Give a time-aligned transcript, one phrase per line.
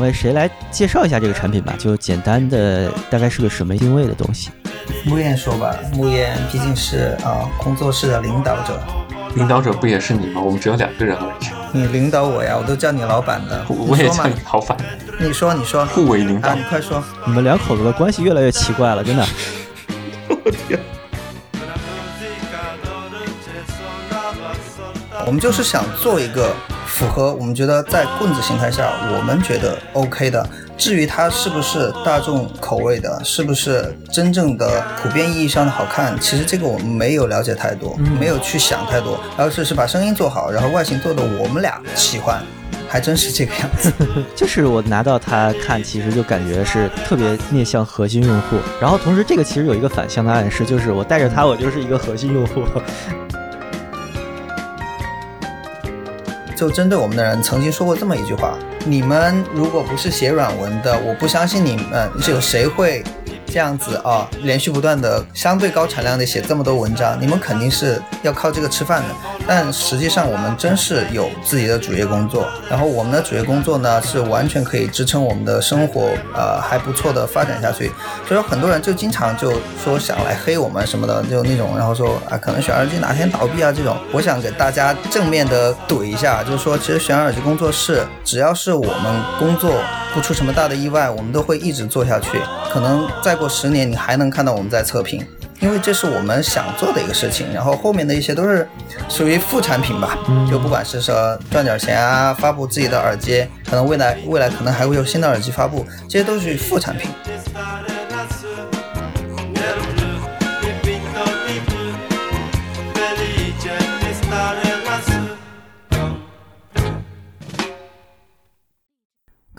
[0.00, 1.74] 两位谁来介绍一下这个产品吧？
[1.78, 4.50] 就简单的，大概是个什么定位的东西？
[5.04, 8.80] 木燕说吧，木燕毕竟是啊工作室的领导者。
[9.34, 10.40] 领导者不也是你吗？
[10.40, 11.78] 我们只有两个人而已。
[11.78, 13.62] 你领导我呀，我都叫你老板的。
[13.68, 14.74] 我也叫你老板。
[15.18, 16.54] 你说，你说，互为领导。
[16.54, 17.04] 你快说。
[17.26, 19.26] 你们两口子的关系越来越奇怪了，真的。
[20.30, 20.80] 我天。
[25.26, 26.56] 我们就是想做一个
[27.00, 30.46] 符合我们觉得在棍子形态下，我们觉得 OK 的。
[30.76, 42.42] 至于它是不是大众口味的，是不是真正的普遍意义上的好看，其实这个我们没有了解太多，没有去想太多，而是是把声音做好，然后外形做的我们俩喜欢，
[42.86, 43.90] 还真是这个样子。
[44.36, 52.62] 就是我拿到它看，其实就感觉是特别面向核心用户，然后同时这个其实有一个反向的暗示，就是我带着它，我就是一个核心用户。
[56.60, 58.58] 就针对我们的人曾经说过这么一句话。
[58.84, 63.02] 你们如果不是写软文的，我不相信你们有谁会。
[63.52, 69.08] 这样子啊，连续不断的相对高产量的写这么多文章，你们肯定是要靠这个吃饭的。
[69.46, 77.90] 但实际上，我们真是有自己的主业工作，然后我们的主业工作呢，是完全可以支撑我们的生活，呃，还不错的发展下去。
[78.26, 83.96] 所以说，很多人就经常就说想来黑我们什么的，就那种，然后说啊，可能选耳机哪天倒闭啊这种。
[84.12, 89.72] 我想给大家正面的怼一下，就是说，其实选耳机工作室，只要是我们工作
[90.14, 92.38] 不出什么大的意外，我们都会一直做下去。
[92.72, 95.26] 可能在过十年，你还能看到我们在测评，
[95.60, 97.46] 因为这是我们想做的一个事情。
[97.54, 98.68] 然后后面的一些都是
[99.08, 107.10] 属于副产品吧，就不管是说赚点钱啊，发布自己的耳机，可能未来未来可能还会有新的耳机发布，这些都是副产品。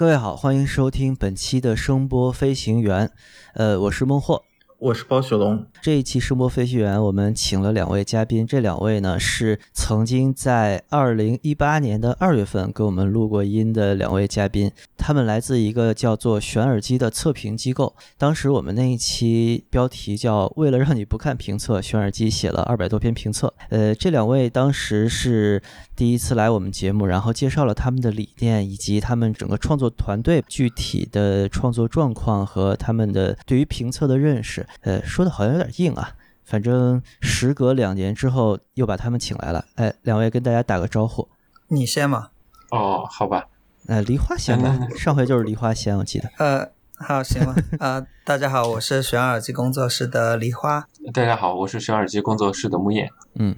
[0.01, 3.11] 各位好，欢迎收听本期的声波飞行员，
[3.53, 4.41] 呃，我是孟获。
[4.79, 5.63] 我是包雪龙。
[5.79, 8.47] 这一期声波飞行员，我们请了两位嘉宾。
[8.47, 14.71] 这两位呢，是曾经在二零一八年的二月份给我们录过音的两位嘉宾。
[14.97, 17.95] 他们来自一个叫做选耳机的测评机构。
[18.17, 23.53] 当时我们那一期标题叫“为了让你不看评测，选耳机写了二百多篇评测”。
[23.69, 25.61] 呃，这两位当时是
[26.01, 34.65] 第一次来我们节目，然后介绍了他们的理念以及他们整个创作团队具体的创作状况和他们的对于评测的认识。
[34.81, 36.15] 呃，说的好像有点硬啊。
[36.43, 39.63] 反正时隔两年之后，又把他们请来了。
[39.75, 41.27] 哎，两位跟大家打个招呼。
[41.67, 42.29] 你先嘛。
[42.71, 43.45] 哦，好吧。
[43.85, 44.75] 呃，梨花先吧。
[44.97, 46.27] 上回就是梨花先，我记得。
[46.39, 47.55] 呃，好，行吧。
[47.77, 50.87] 啊，大家好，我是选耳机工作室的梨花。
[51.13, 53.07] 大家好，我是选耳机工作室的木叶。
[53.35, 53.55] 嗯，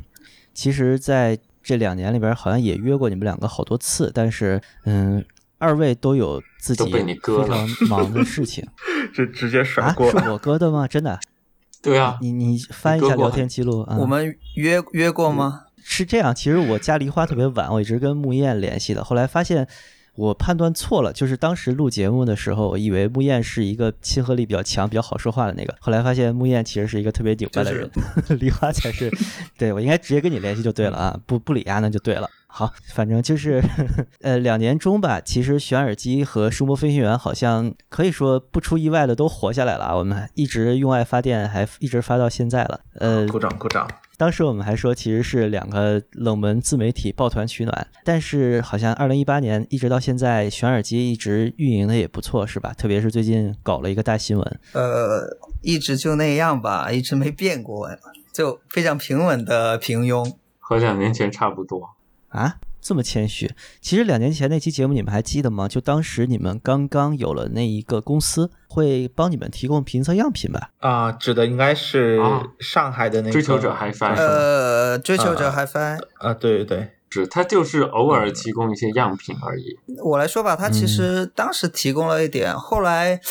[0.53, 5.23] 其实在这两年里边，好像也约过你们两个好多次，但是，嗯，
[5.57, 8.67] 二位都有自己非常忙的事情。
[9.15, 10.87] 就直接甩锅，是我哥的吗？
[10.87, 11.19] 真的？
[11.81, 13.85] 对啊，你你翻一下聊天记录。
[13.99, 15.63] 我们约约过吗？
[15.83, 19.67] 是这样，其实我家梨花特别晚，我一直跟木燕联系的，后来发现
[20.15, 27.89] 我判断错了，就是当时录节目的时候，我以为木燕是一个亲和力比较强、比较好说话的那个，后来发现木燕其实是一个特别拧巴的人，
[28.39, 29.11] 梨花才是。
[29.57, 32.29] 对我应该直接跟你联系就对了啊，不不理啊，那就对了。
[32.45, 33.63] 好，反正就是，
[34.21, 39.95] 呃，两年中吧，其实选耳机和声波飞行员好像可以说不出意外的都活下来了啊。
[39.95, 42.79] 我们一直用爱发电，还一直发到现在了。
[42.99, 43.87] 呃，鼓掌鼓掌。
[44.17, 52.73] 当时我们还说其实是两个冷门自媒体抱团取暖，但是好像二零一八年一直到现在，选耳机一直运营的也不错，是吧？
[52.77, 54.59] 特别是最近搞了一个大新闻。
[54.73, 57.89] 呃，一直就那样吧，一直没变过，
[58.31, 61.95] 就非常平稳的平庸，和两年前差不多。
[62.29, 63.49] 啊，这么谦虚。
[63.79, 65.67] 其实两年前那期节目你们还记得吗？
[65.67, 70.71] 就当时你们刚刚有了那一个公司，会帮你们提供评测样品吧？
[70.79, 72.19] 啊，指的应该是
[72.59, 74.15] 上海的那个追求者 HiFi。
[74.15, 75.99] 呃，追求者 HiFi。
[76.19, 79.77] 啊，对对对，是他就是偶尔提供一些样品而已。
[80.03, 83.21] 我来说吧，他其实当时提供了一点，后来。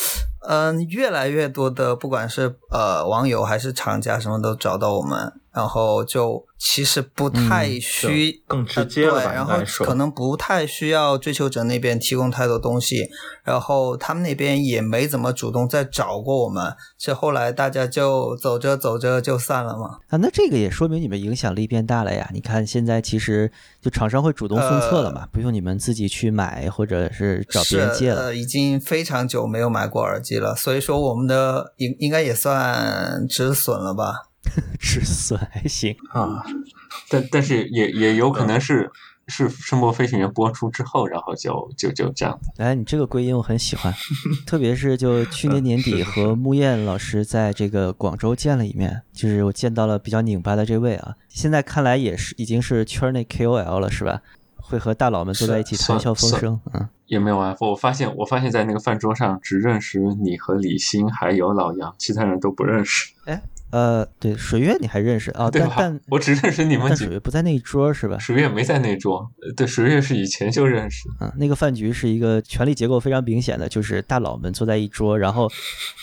[0.48, 9.54] 嗯，越来越多的，不管是呃网友还是厂家，什么都找到我们，然后就其实不太需更直接了然后
[9.84, 13.08] 可能不太需要追求者那边提供太多东西，
[13.44, 19.98] 然后他们那边也没怎么主动再找过我们，这后来大家就走着走着就散了嘛。
[20.08, 22.28] 啊，那这个也说明你们影响力变大了呀！
[22.32, 23.52] 你看现在其实
[23.82, 28.34] 就厂商会主动送测了嘛，不用你们自己去买或者是找别人借了。
[28.34, 30.38] 已经非常久没有买过耳机。
[30.38, 34.28] 了，所以说我们的应应该也算止损了吧？
[34.78, 36.42] 止损还行啊，
[37.08, 38.90] 但但是也也有可能是
[39.28, 42.38] 是《声波飞行员》播出之后，然后就就就这样。
[42.56, 43.92] 哎，你这个归因我很喜欢，
[44.46, 54.22] 特别是就去年年底和木燕老师在这个广州见了一面，就是我见到了比较拧巴的这位啊，现在看来也是已经是圈内 KOL 了，是吧？
[54.56, 57.54] 会和大佬们坐在一起谈笑风生，嗯，也没有啊。
[57.60, 63.12] 我发现，我发现在那个饭桌上只认识你和李欣，还有老杨，其他人都不认识。
[63.26, 63.42] 哎，
[63.72, 65.50] 呃，对，水月你还认识啊？
[65.50, 67.06] 但但我只认识你们几。
[67.06, 68.18] 水月不在那一桌是吧？
[68.18, 69.26] 水月没在那桌。
[69.56, 71.08] 对，水月是以前就认识。
[71.20, 75.50] 嗯，那个饭局是一个权力结构非常明显的，就是大佬们坐在一桌，然后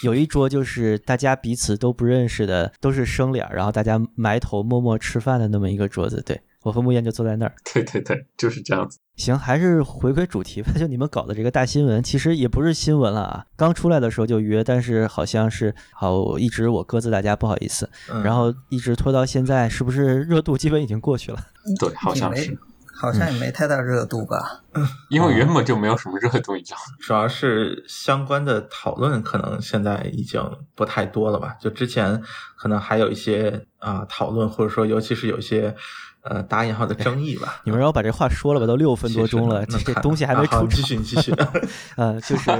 [0.03, 6.21] 有一桌就是大家彼此都不认识的，都是生脸，然后大家埋头默默吃饭的那么一个桌子。
[6.25, 6.41] 对。
[6.63, 8.99] 我和木燕就坐在那儿，对对对，就是这样子。
[9.15, 10.71] 行，还是回归主题吧。
[10.77, 13.45] 就你们搞的这个大新闻，其实也不是新闻了啊。
[13.55, 17.89] 刚出来的时候就约，但是好像是好一直我鸽子大家不好意思，
[18.23, 21.39] 然后一直拖到现在，是不是热度基本已经过去了？
[21.79, 22.57] 对，好像是，
[22.93, 24.63] 好像也没太大热度吧。
[24.73, 26.77] 嗯因为原本就没有什么热度，你知道。
[26.99, 30.41] 主要是相关的讨论可能现在已经
[30.75, 31.55] 不太多了吧？
[31.59, 32.21] 就之前
[32.57, 35.75] 可能还有一些啊讨论，或者说尤其是有一一些。
[36.21, 37.61] 呃，打引号的争议吧。
[37.63, 40.67] 你们让我把这话说了吧，都六分多钟了，这东西还没出。
[40.67, 41.33] 继续，你继续。
[41.95, 42.51] 呃，就是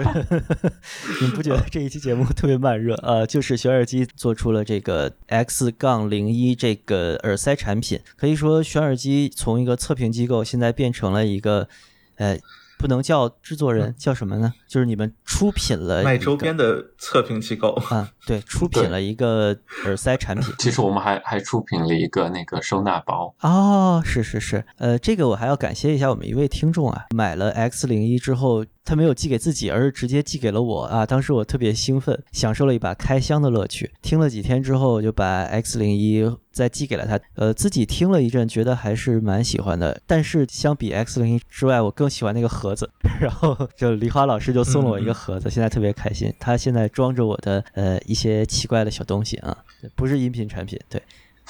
[1.21, 2.95] 你们不觉得这一期节目特别慢热？
[2.95, 11.67] 呃，就是选耳机做出了这个 X 杠零一这个耳塞产品，可以说选耳机从一个测评机构，现在变成了一个
[12.15, 12.37] 呃。
[12.81, 14.53] 不能叫制作人，叫什么呢？
[14.69, 20.53] 就是你们出品了卖周边的测评机构啊，对， 出品了一个耳塞产品。
[20.59, 28.63] 其实我们还还出品了一个那个收纳包哦，是是是，呃，这个我还要感谢一下我们一位听众啊，买了 X 零一之后。
[28.85, 31.05] 他没有寄给自己，而是直接寄给了我啊！
[31.05, 33.91] 当时我特别兴奋，享受了一把开箱的乐趣。
[34.01, 37.19] 听了几天之后，就把 X 零一再寄给了他。
[37.35, 40.01] 呃，自己听了一阵，觉得还是蛮喜欢的。
[40.07, 42.89] 但是相比 X 零一之外，我更喜欢那个盒子。
[43.21, 46.33] 然后就梨花老师就送了我一个盒子，现在特别开心。
[46.39, 49.57] 他现在装着我的呃一些奇怪的小东西啊，
[49.95, 51.01] 不是音频产品，对，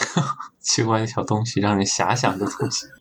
[0.60, 2.86] 奇怪的小东西，让人遐想的东西。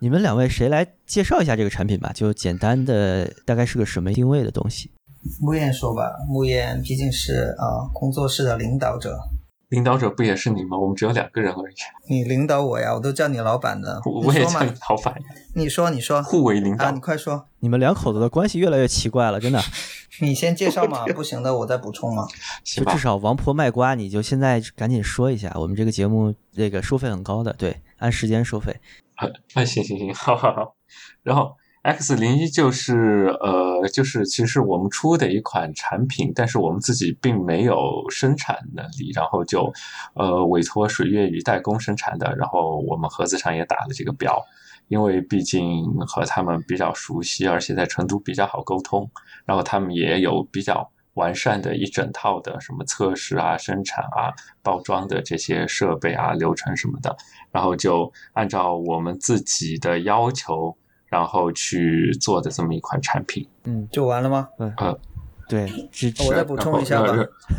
[0.00, 2.10] 你们两位谁来介绍一下这个产品吧？
[2.12, 4.90] 就简单的，大概是个什么定位的东西？
[5.40, 9.16] 木燕说吧，木燕毕竟是啊工作室的领导者。
[9.72, 10.76] 领导者不也是你吗？
[10.76, 11.74] 我们只有两个人而已。
[12.06, 14.02] 你领导我呀，我都叫你老板的。
[14.04, 15.22] 我也叫你老板呀。
[15.54, 16.84] 你说，你说，互为领导。
[16.84, 17.46] 啊你快说。
[17.60, 19.58] 你们两口子的关系越来越奇怪了，真的。
[20.20, 22.28] 你先介绍嘛，不行的我再补充嘛。
[22.62, 25.50] 就至少王婆卖瓜，你就现在赶紧说一下。
[25.54, 28.78] 我们这个节目这个收费很高的，对，按时间收费。
[29.16, 29.26] 啊，
[29.64, 30.74] 行行行，好好好。
[31.22, 39.72] 然后 X 零一就是呃，就是其实我们出的一款产品，但是我们自己并没有生产能力，然后就
[40.14, 42.34] 呃委托水月鱼代工生产的。
[42.36, 44.40] 然后我们盒子上也打了这个标，
[44.86, 49.10] 因为毕竟和他们比较熟悉，而且在成都比较好沟通，
[49.44, 50.90] 然后他们也有比较。
[51.14, 57.14] 完善的一整套的什么测试啊、生产啊、包装的这些设备啊、流程什么的，
[57.50, 60.74] 然后就按照我们自己的要求，
[61.12, 63.46] 然后去做的这么一款产品。
[63.64, 64.48] 嗯，就完了吗？
[64.58, 64.98] 嗯，
[65.48, 65.70] 对，
[66.26, 67.14] 我再补充一下吧。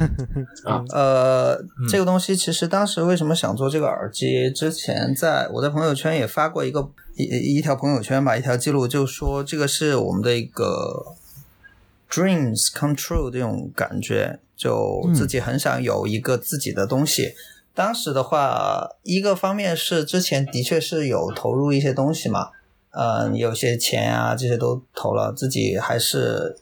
[0.65, 4.49] 啊，呃，这个东西其实当时为什么想做这个耳机？
[4.49, 7.23] 之前在我在朋友圈也发过一个一
[7.57, 11.15] 一条朋友圈吧，一条记录，就说这个是我们的一个。
[12.09, 17.33] Dreams come true 这种感觉，就自己很想有一个自己的东西。
[17.73, 22.51] 当时的话，一个方面是之前的确是有投入一些东西嘛，
[22.93, 26.55] 嗯，有些钱啊这些都投了，自己还是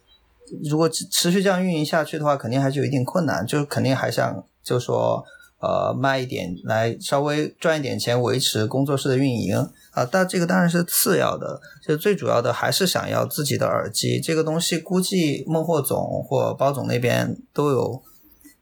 [0.63, 5.23] 如果持续这样运营下去的话，肯定还是有一定困难，就肯定还想就说。
[5.63, 9.55] 呃，卖一点来稍微赚一点钱，维持工作室的运营
[9.91, 14.19] 啊，但这个当然是次要的，就最主要的还是想要自己的耳机。
[14.19, 18.01] 这个东西估计孟获总或包总那边都有，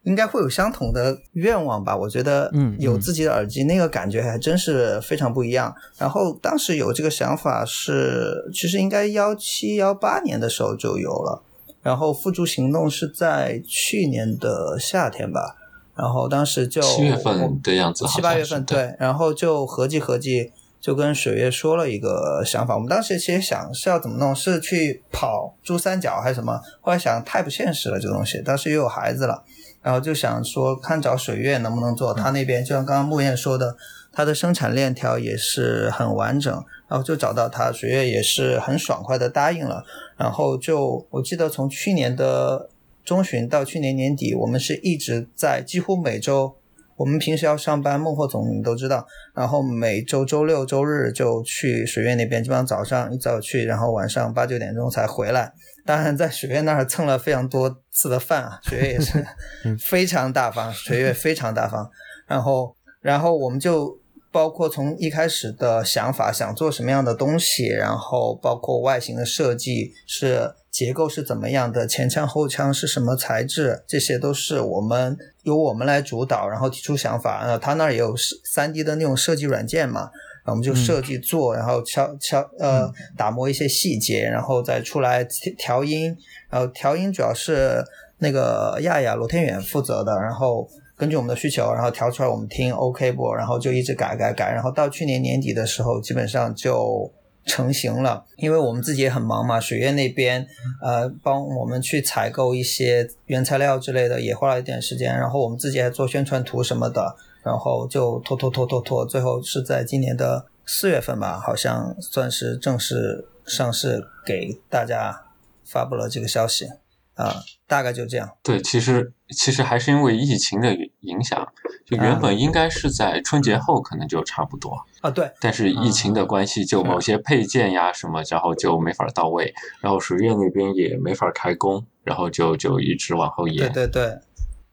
[0.04, 1.96] 应该会有相同的愿望吧？
[1.96, 5.74] 我觉得，嗯，有自己的耳机那个感觉还真是非常不一样。
[5.98, 11.42] 然后当时有这个想法是，其实应该幺七幺八年的时候就有了，
[11.82, 15.56] 然后付诸行动是在去年的夏天吧。
[15.96, 22.74] 然后当时就七月份的样子，七八月份对，然后就合计合计，就跟水月说了一个想法。
[22.74, 26.58] 我们当时其实想是要怎么弄，是去跑珠三角还是什么？
[26.80, 28.40] 后来想太不现实了，这个东西。
[28.40, 29.42] 当时又有孩子了，
[29.82, 32.12] 然后就想说看找水月能不能做。
[32.14, 33.76] 他那边就像刚刚木燕说的，
[34.12, 36.52] 他的生产链条也是很完整，
[36.88, 39.84] 然后就找到他，水月也是很爽快的答应了。
[40.16, 42.70] 然后就我记得从去年的。
[43.02, 46.54] 中旬到去年年底，我们是一直在几乎每周
[46.96, 55.50] 我们平时要上班，孟获总你们都知道，然后每周周六周日就去水月那边，基本上早上一早去，然后晚上八九点钟才回来。
[55.90, 59.26] 当然，在水月那儿蹭了非常多次的饭啊，水月也是
[59.80, 61.90] 非常大方，水月非常大方。
[62.28, 63.98] 然后，然后我们就
[64.30, 77.40] 包括从一开始的想法，想做什么样的东西，然后包括外形的设计是结构是怎么样的，前腔后腔是什么材质，这些都是我们由我们来主导，然后提出想法。
[77.44, 80.10] 呃，他那儿也有三 D 的那种设计软件嘛。
[80.50, 85.24] 我们就设计做，然后敲敲呃打磨一些细节，然后再出来
[85.56, 86.16] 调音。
[86.50, 87.82] 然后调音主要是
[88.18, 93.32] 那个亚亚罗天远负责的，然后根据我们的需求，然后调出来我们听 OK 不？
[93.32, 97.10] 然后就一直改改改，然后到去年年底的时候，基本上就
[97.46, 98.24] 成型了。
[98.36, 100.46] 因为我们自己也很忙嘛，水月那边
[100.82, 105.16] 呃帮我们去采购一些原材料之类的，也花了一点时间。
[105.16, 107.16] 然后我们自己还做宣传图什么的。
[107.42, 115.24] 然后就拖拖拖拖拖，最后是在今年的四月份吧，好像算是正式上市给大家
[115.64, 116.66] 发布了这个消息
[117.14, 118.30] 啊，大概就这样。
[118.42, 121.48] 对，其实其实还是因为疫情的影响，
[121.86, 125.32] 就原本应该是在春节后可能就差不多啊，对。
[125.40, 133.72] 但是疫情的关系，就某些配件呀什么，然后就没法到位，然后水月那边也没法开工，然后就就一直往后延。
[133.72, 134.18] 对对对，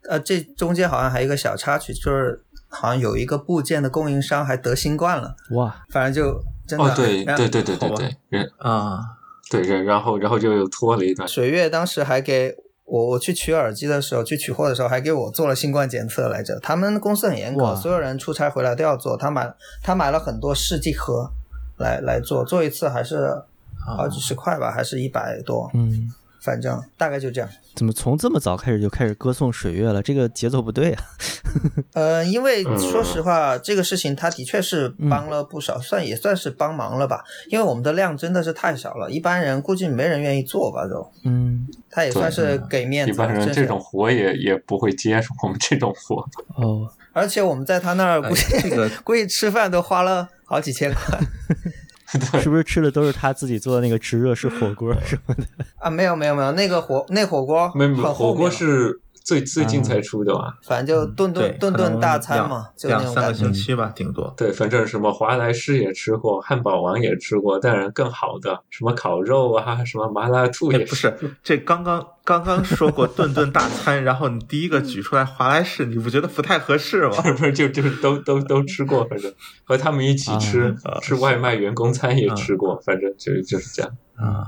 [0.09, 2.43] 呃，这中间好像还有一个小插曲，就是。
[2.69, 5.85] 好像有一个部件的供应商还得新冠了，哇！
[5.89, 8.99] 反正就真的哦，对对对对对对，啊，
[9.49, 11.27] 对人，然后然后就又拖了一段。
[11.27, 12.55] 水月当时还给
[12.85, 16.59] 我，我去取耳机的时候，去取货的时候，还给我做了新冠检测来着。
[16.59, 19.15] 他们公司很严格，所有人出差回来都要做。
[19.15, 21.31] 他买他买了很多试剂盒
[21.77, 23.41] 来来做，做一次还是
[23.85, 25.71] 好几十块吧，还是一百多。
[25.73, 26.11] 嗯。
[26.47, 27.49] 反正大概就这样。
[27.75, 30.01] 怎么从这么早开始就开始歌颂水月了？
[30.01, 31.03] 这个节奏不对啊。
[31.93, 37.21] 呃，因为说实话，这个事情他的确是帮了不少，算也算是帮忙了吧。
[37.49, 41.11] 因为我们的量真的是太少了，一般人估计没人愿意做吧都。
[41.25, 43.11] 嗯，他也算是给面子。
[43.11, 46.25] 一般人这种活也也不会接我们这种活。
[46.55, 48.43] 哦，而且我们在他那儿估计
[49.03, 51.19] 估计吃饭都花了好几千块。
[52.41, 55.43] 是不是吃的都是他自己做的那个直热式火锅什么的
[55.77, 55.89] 啊？
[55.89, 59.01] 没有没有没有，那个火那火锅，没有火锅是。
[59.27, 64.33] 最最近才出的吧，反正就顿顿顿顿大餐嘛，两三个星期吧，顶多。
[64.37, 71.13] 对，反正什么华莱士也吃过，汉堡王也吃过，当然更好的什么烤肉啊，什么麻辣兔也不是。
[71.43, 77.19] 这刚刚刚刚说过顿顿大餐，然后你第一个举出来华莱士，你不觉得不太合适吗？
[77.35, 79.29] 不是，就就是都都都吃过，反正
[79.65, 84.47] 和他们一起吃吃外卖员工餐也吃过，反正就就是这样啊。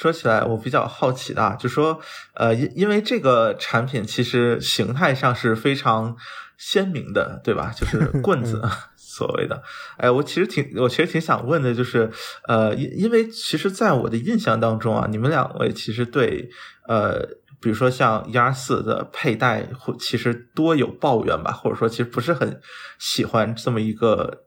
[0.00, 2.00] 说起来，我比较好奇的，就说，
[2.32, 6.16] 呃，因因为这个产品其实形态上是非常
[6.56, 7.70] 鲜明的，对吧？
[7.76, 8.62] 就是 棍子，
[8.96, 9.62] 所谓的。
[9.98, 12.10] 哎，我其实挺，我其实挺想问的，就是，
[12.48, 16.48] 呃，因因为其实，在我的印象当中啊，你们两位其实对，
[16.88, 17.20] 呃，
[17.60, 22.58] 比如说像一二四的佩戴，或其实多有抱怨吧，或者说其实不是很
[22.98, 24.46] 喜欢这么一个。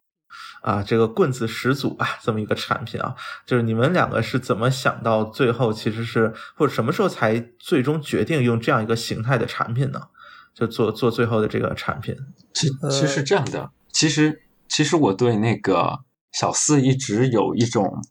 [0.64, 3.14] 啊，这个棍子始祖啊，这么一个产品啊，
[3.46, 10.00] 就是你们两个是怎么想到最后其实是或者什么时候才最终决定用这样一个形态的产品呢？
[10.54, 12.16] 就做做最后的这个产品。
[12.54, 16.00] 其其实是这样的，其实其实我对那个
[16.32, 18.02] 小四一直有一种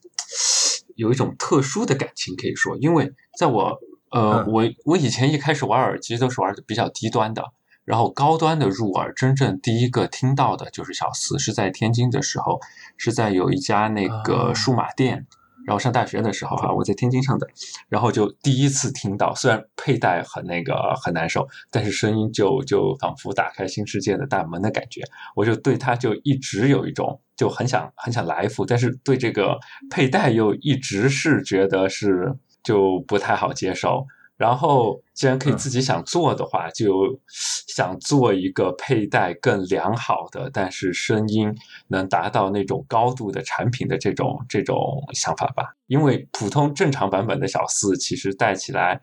[0.96, 3.78] 有一种特殊的感情，可以说，因为在我
[4.10, 7.42] 呃我我以前一开始玩耳机都是玩的比较低端的。
[7.84, 12.60] 然后高端的入耳，真正第一个听到的就是小四，是在天津的时候，
[12.96, 15.26] 是在有一家那个数码店。
[15.64, 17.48] 然后上大学的时候哈，我在天津上的，
[17.88, 25.02] 然后就第一次听到，虽然佩戴很那个很难受，但是声音就就仿佛打开新世界的大门的感觉。
[25.36, 29.56] 我就对它就一直有一种就很想很想来一副，但是对这个
[29.88, 34.04] 佩戴又一直是觉得是就不太好接受。
[34.42, 41.54] 然后，既然可以自己想做的话，就想做一个佩戴更良好的，但是声音
[41.86, 45.76] 能达到那种高度的产品的这种这种想法吧。
[45.86, 49.00] 因为普通正常版本的小四，其实戴起来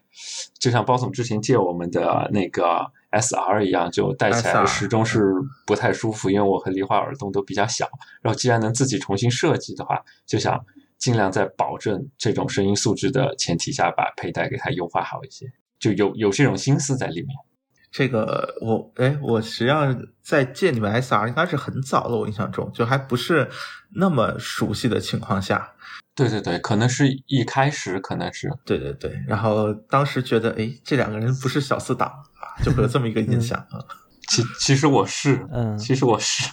[0.60, 5.24] 就像包总之前借我们的那个 SR 一样，就戴起来始终是
[5.66, 6.30] 不太舒服。
[6.30, 7.88] 因为我和梨花耳洞都比较小，
[8.22, 10.66] 然后既然能自己重新设计的话，就想。
[11.00, 17.30] 尽量在保证这种声音素质的前提下，把佩戴给它优化好一些，就有有这种心思在里面。
[17.92, 23.50] 这个我哎，我实际上在借你们 S R 应该是很早了，我印象中就还不是
[23.96, 25.74] 那么熟悉的情况下。
[26.14, 33.80] 对对对，可能是一开始可能是对对对，然后当时觉得，哎，这两个人不是小四党啊，就会有这么一个印象啊。
[34.28, 36.52] 其其实我是，嗯其实我是，啊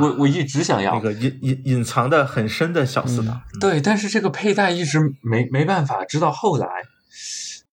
[0.00, 6.66] 我我一直想要那个隐隐隐藏的很深的小四档，嗯对，但是这个佩戴一直没没办法，直到后来，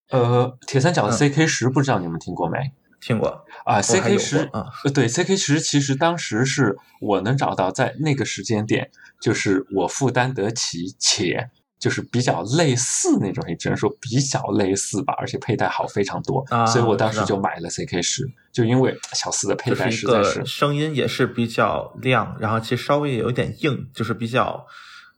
[0.10, 2.58] 呃，铁三角的嗯 CK 十不知道你们听过没？
[3.00, 11.50] 听过啊，CK 十过啊，呃，对，CK 十其实当时是我能找到在那个时间点，就是我负担得起且。
[11.81, 24.63] 就是比较类似那种，也只能说比较类似吧，而且佩戴好非常多，啊所以我当时就买了 CK 十，就因为小四的佩戴实在是个声音也是比较亮，然后其实稍微有一点硬，就是比较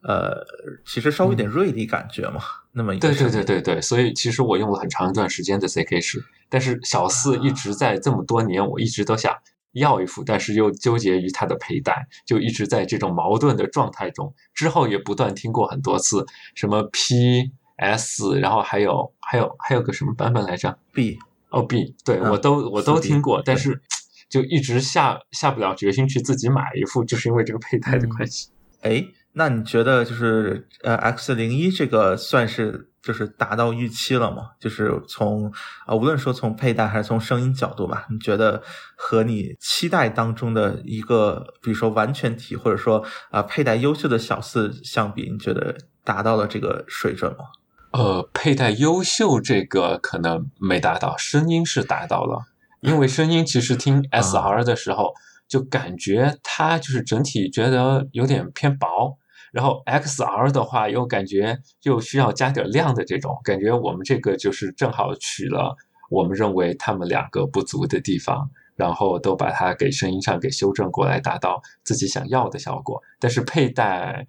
[0.04, 0.46] 呃，
[0.86, 2.42] 其实稍微有点锐利感觉嘛。
[2.72, 9.36] 那么一对对对对对，所以其实我用了很长一段时间的 CK 十，但是小四一直在这么多年，我一直都想
[9.74, 14.34] 要一副，但是又纠结于它的佩戴，就一直在这种矛盾的状态中。
[14.54, 16.26] 之后也不断听过很多次
[16.56, 21.18] 什么 P S，然后还有还有还有个什么版本来着？B
[21.50, 23.82] 哦 B，对、嗯我都我都听过，但是
[24.30, 28.50] 就一直下下不了决心去自己买一副，就是因为这个佩戴的嗯关系。
[28.82, 34.52] 哎，那你觉得就是呃 X 零一这个算是就是达到预期了吗？
[34.60, 35.52] 就是从
[35.86, 38.64] 啊、无论说从佩戴还是从声音角度吧，你觉得
[38.96, 47.46] 和你期待当中的一个，比如说完全体或者说啊、佩戴优秀的小四相比，你觉得达到了这个水准吗？
[47.92, 52.46] 呃，佩戴优秀这个可能没达到，声音是达到了，
[52.80, 55.14] 因为声音其实听 SR 的时候，
[55.48, 59.18] 就感觉它就是整体觉得有点偏薄，
[59.54, 65.78] 然后 XR 的话又感觉又需要加点量的这种感觉，我们这个就是正好取了
[66.10, 68.50] 我们认为他们两个不足的地方。
[68.76, 73.00] 然后都把它给声音上给修正过来，达到自己想要的效果。
[73.20, 74.26] 但是佩戴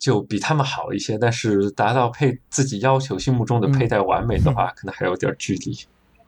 [0.00, 5.78] 就比他们好一些，但是达到配自己要求心目中的佩戴完美的 话，可能还有点距离。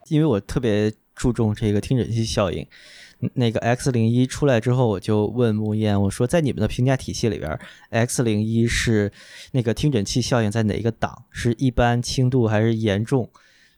[0.08, 2.64] 因为我特别注重这个听诊器效应。
[3.20, 7.58] 嗯那个 X 零一出来之后，我就问木燕，我说在你们的评价体系里边
[7.90, 9.12] ，X 零一是
[9.52, 11.24] 那个听诊器效应在哪一个档？
[11.30, 13.28] 是一般、轻度还是严重？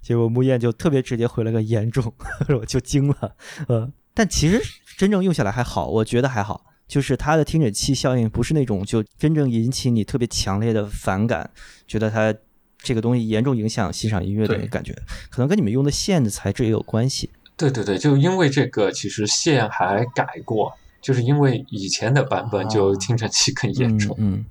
[0.03, 2.13] 结果木燕就特别直接回了个严重，
[2.59, 3.37] 我就惊了。
[3.69, 4.63] 呃，但其实
[4.97, 6.67] 真正用下来还好，我觉得还好。
[6.87, 11.49] 就是它的听诊器效应不是那种就真正引起你特别强烈的反感，
[11.87, 12.35] 觉得它
[12.79, 14.93] 这个东西严重影响欣赏音乐的对感觉，
[15.31, 17.31] 可能跟你们用的线的材质也有关系。
[17.61, 24.47] 对对对，就因为这个，其实线还改过，就是因为以前的版本就哦听诊器更严重，嗯，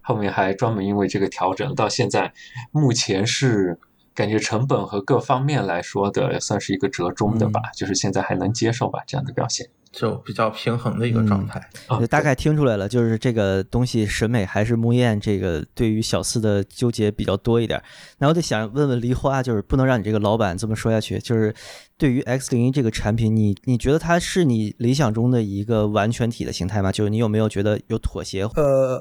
[0.00, 2.32] 后面还专门因为这个调整，到现在
[2.72, 3.78] 目前是
[4.14, 9.68] 感觉成本和各方面来说的算是一个折中的吧，就是现在还能接受吧这样的表现。
[9.92, 11.60] 就比较平衡的一个状态。
[11.98, 17.82] 就大概听出来了，就是这个东西审美还是木燕这个对于小四的纠结比较多一点。
[18.18, 21.54] 那我得想问问梨花，就是不能让你这个老板这么说下去，就是
[21.98, 26.92] 对于 X 零一这个产品，你你觉得它是你理想中的一个完全体的形态吗？
[26.92, 28.44] 就是你有没有觉得有妥协？
[28.44, 29.00] 呃，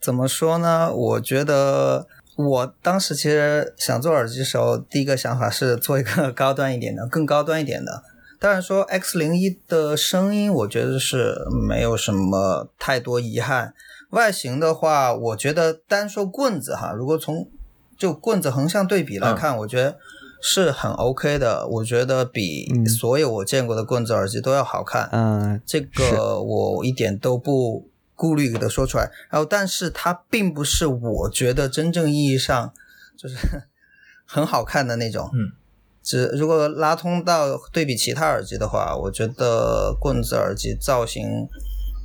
[0.00, 0.92] 怎么说呢？
[0.92, 8.02] 我觉得我当时其实想做耳机的时候，第一个想法是做一个 高端一点的，更高端一点的。
[8.44, 11.34] 当然说 X 零一的声音，我觉得是
[11.66, 13.72] 没有什么太多遗憾。
[14.10, 17.48] 外形的话，我觉得单说棍子哈，如果从
[17.96, 19.96] 就棍子横向对比来看，我觉得
[20.42, 21.66] 是很 OK 的。
[21.66, 25.08] 我觉得比嗯所有我见过的棍子耳机都要好看。
[25.10, 29.10] 嗯、这个我一点都不顾虑的说出来。
[29.30, 32.74] 然后，但是它并不是我觉得真正意义上
[33.16, 33.36] 就是
[34.28, 35.30] 很好看的那种。
[35.32, 35.56] 嗯，
[36.04, 41.48] 只如果拉通到对比其他耳机的话，我觉得棍子耳机造型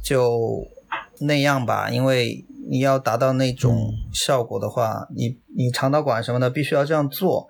[0.02, 0.66] 就
[1.20, 7.48] 那样吧，因为你要达到那种效果的话，你你长导管什么的必须要这样做。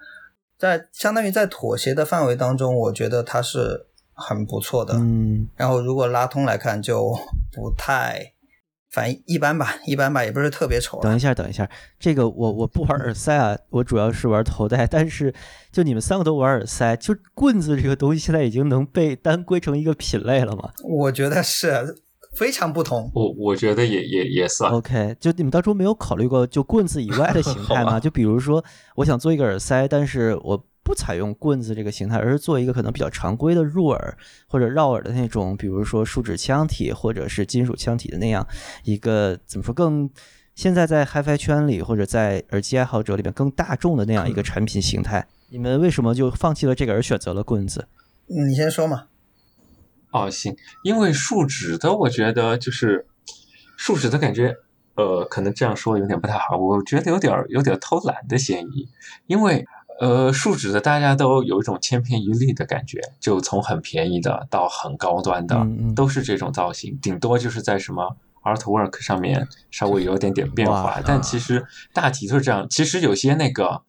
[0.58, 4.96] 在相当于在妥协的范围当中，我觉得它是很不错的。
[4.96, 7.16] 嗯然后如果拉通来看，就
[7.54, 8.34] 不太，
[8.92, 11.04] 反正一般吧，一般吧，也不是特别丑啊。
[11.04, 14.88] 等一下，等一下，这个我我不玩耳塞啊，我主要是玩头戴。
[14.88, 15.34] 但是
[15.72, 21.98] 就你们三个都玩耳塞，就棍子这个东西现在已经能被单归成一个品类了吗我觉得是
[22.36, 23.12] 非常不同。
[23.14, 27.98] 我我觉得也也也算，？OK，就你们当初没有考虑过就棍子以外的形态吗？
[28.02, 28.64] 就比如说，
[28.96, 38.48] 我想做一个耳塞，但是我不采用棍子这个形态，而是做一个可能比较常规的入耳或者绕耳的那种，比如说树脂腔体或者是金属腔体的那样
[38.84, 40.10] 一个怎么说更。
[40.56, 47.88] 现在在 HiFi 圈里或者在耳机爱好者里边更大众的那样一个产品形态，你们为什么就放弃了这个而选择了棍子？
[48.28, 49.06] 嗯你先说嘛。
[50.12, 53.06] 哦，行，因为树脂的，我觉得就是
[53.78, 54.58] 树脂的感觉，
[54.96, 58.90] 呃，可能这样说有点不太好，我觉得有点有点偷懒的嫌疑，
[59.28, 59.66] 因为
[60.00, 72.68] 呃，树脂的大家都有一种千篇一律的感觉，就从很便宜的到很高端的，嗯嗯都是这种造型，顶多就是在什么 artwork 上面稍微有点点变化，但其实大体就是这样。
[72.70, 73.84] 其实有些那个。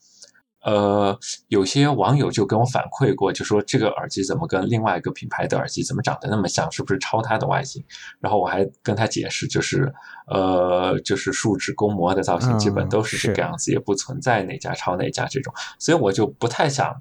[0.63, 1.19] 呃，
[1.49, 7.83] 有些网友就跟我反馈过，就说这个耳机怎么跟另外一个品牌的耳机怎么长得那么像，是不是抄它的外形？
[8.21, 9.91] 然后我还跟他解释，就是
[10.29, 16.95] 呃，就是树脂公模的造型基本都是这个样子，也不存在哪家抄哪家这种，所以我就不太想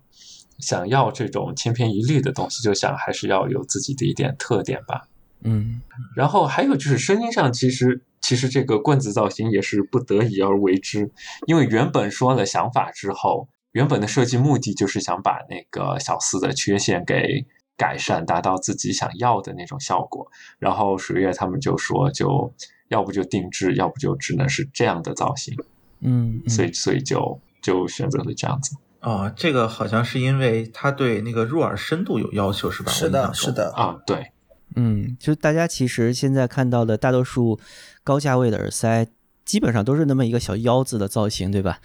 [0.60, 5.09] 想要这种千篇一律的东西，就想还是要有自己的一点特点吧。
[5.44, 5.82] 嗯
[6.16, 11.12] 然后还有就是声音上，其实其实这个棍子造型也是不得已而为之，
[11.48, 17.46] 因为原本说了想法之后，原本的设计目的就是想把那个小四的缺陷给
[17.78, 20.30] 改善，达到自己想要的那种效果。
[20.58, 22.54] 然后水月他们就说，就
[22.90, 25.56] 要不就定制，要不就只能是这样的造型，
[26.02, 28.76] 嗯，嗯所以所以就就选择了这样子。
[29.02, 32.92] 哦，这个好像是因为它对那个入耳深度有要求，是吧？
[32.92, 33.52] 是的，是。
[33.54, 34.34] 的，啊，对，
[34.76, 37.60] 嗯，就大家其实现在看到的大多数
[38.04, 39.08] 高价位的耳塞，
[39.46, 41.80] 基本上都是那么一个小腰子的造型，对吧？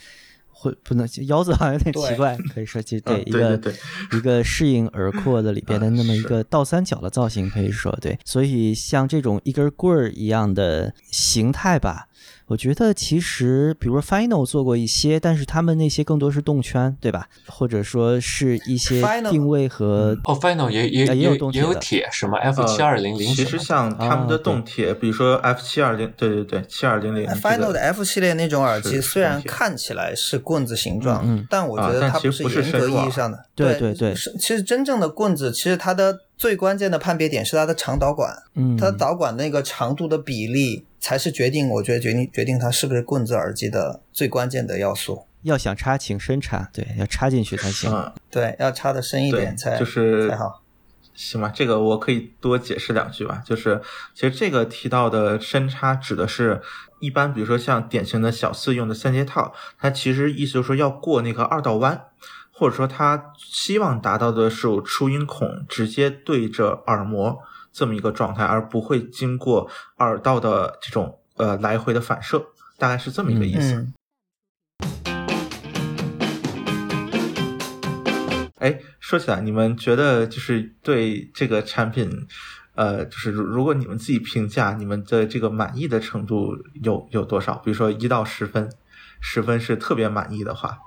[0.57, 3.79] 会不能腰子好像有点奇怪， 可以说就嗯对一个对对
[4.11, 8.19] 对一个适应耳廓的里 边的嗯那么一个倒三角的造型，可以说对。
[8.25, 12.09] 所以像这种一根棍儿一样的形态吧，
[12.47, 17.27] 我觉得其实比如说 Final 做过一些，但是他们那些更多是动圈，对吧？
[17.47, 33.47] 或者说是一些定位和哦，Final 也也啊也也也有铁什么 F 七二零零呃其实像他们的动铁，比如说 F 七二零，对对对，七二零零 Final 的 F 系列那种耳机，虽然看起来是棍子形状，但我觉得它不是是严格意义上的。
[33.55, 45.27] 对对对是其实真正的棍子，其实它的最关键的判别点是它的长导管，嗯，它导管那个长度的比例才是决定，我觉得决定决定它是不是棍子耳机的最关键的要素。
[45.43, 47.93] 要想插，请深插，对，要插进去才行。
[47.93, 50.63] 嗯，对，要插的深一点才，就是才好。
[51.15, 53.43] 行吧，这个我可以多解释两句吧。
[53.45, 53.83] 就是
[54.15, 56.63] 其实这个提到的深插指的是，
[57.01, 62.07] 一般比如说像典型的小四用的三节套，它其实意思就是说要过那个二道弯，
[62.51, 67.43] 或者说它希望达到的是出音孔直接对着耳膜
[67.75, 72.41] 这么一个状态，而不会经过耳道的这种呃来回的反射，
[72.79, 73.75] 大概是这么一个意思。
[73.75, 73.93] 嗯，
[78.61, 82.09] 哎，说起来，你们觉得就是对这个产品，
[82.77, 87.57] 呃，就是如如果你们自己评价，你们的这个满意的程度有有多少？
[87.57, 88.71] 比如说一到十分，
[89.21, 90.79] 十分是特别满意的话，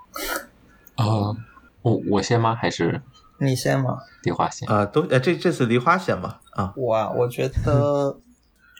[0.96, 1.36] 呃，
[1.82, 2.56] 我我先吗？
[2.56, 3.02] 还是
[3.40, 3.98] 你先吗。
[4.24, 4.68] 梨花先？
[4.70, 8.20] 呃，都呃这这次梨花先吧，啊，我啊，我觉得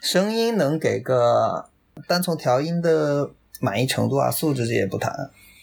[0.02, 1.70] 声音能给个
[2.08, 3.30] 单从调音的
[3.62, 5.14] 满意程度啊，素质这些不谈。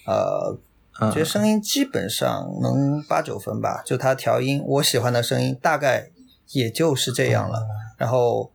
[0.07, 0.57] 呃，
[1.01, 6.09] 嗯觉得声音基本上能八九分吧，就他调音，我喜欢的声音大概
[6.51, 7.67] 也就是这样了。
[7.97, 8.51] 然后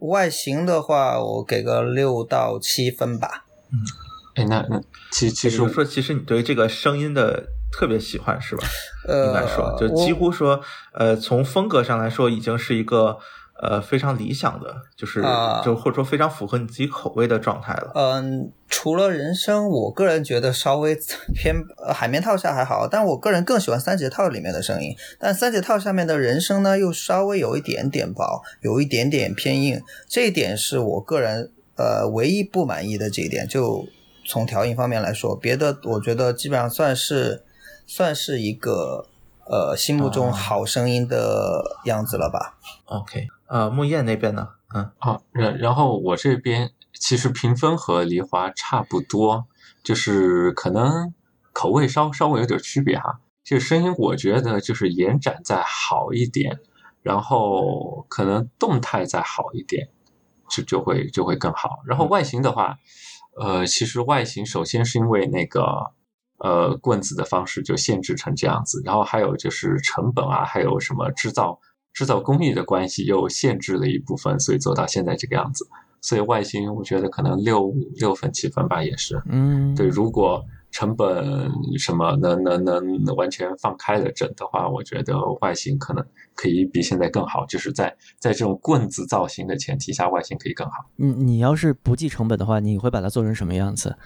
[0.00, 3.46] 外形的话，我给个六到七分吧。
[3.70, 3.78] 嗯
[4.34, 4.80] 哎，那那
[5.10, 8.66] 其其实说，其实你对这个声音的特别喜欢是吧？
[9.06, 10.60] 呃，应该说，就几乎说，
[10.94, 13.18] 呃，从风格上来说，已经是一个
[13.60, 17.92] 呃非常理想的，就是、啊就或者说非常符合你自己口味的状态了。
[17.94, 20.96] 嗯，除了人声，我个人觉得稍微
[21.34, 21.54] 偏
[21.84, 24.94] 呃海绵套下还好，但我个人更喜欢三节套里面的声音。
[25.18, 33.46] 但三节套下面的人声呢，又稍微有一点点薄，有一点点偏硬，这一点是我个人呃唯一不满意的这一点。
[33.48, 33.84] 就
[34.26, 37.42] 从调音方面来说，别的我觉得基本上算是
[37.88, 39.06] 算是一个
[39.46, 42.58] 呃心目中哦好声音的样子了吧。
[42.84, 44.50] OK，呃，木燕那边呢？
[44.74, 49.46] 嗯，好，然然后我这边其实评分和梨花差不多，
[49.82, 51.14] 就是可能
[51.54, 53.20] 口味稍稍微有点区别哈。
[53.42, 56.60] 这个声音我觉得就是延展再好一点，
[57.00, 59.88] 然后可能动态再好一点，
[60.50, 61.78] 就就会就会更好。
[61.86, 62.76] 然后外形的话，
[63.40, 65.92] 呃，其实外形首先是因为那个
[66.38, 71.58] 呃棍子的方式就限制成这样子，然后还有就是成本啊，还有什么制造
[71.92, 75.66] 制造工艺的关系又限制了一部分，所以做到现在这个样子。
[76.00, 79.20] 所以外形我觉得可能六六分七分吧，也是。
[79.26, 90.74] 嗯，对，如果成本什么能能能能完全放开了整的话，我觉得外形可能可以比现在更好，就是在在这种棍子造型的前提下，外形可以更好。
[90.94, 93.96] 你你要是不计成本的话，你会把它做成什么样子？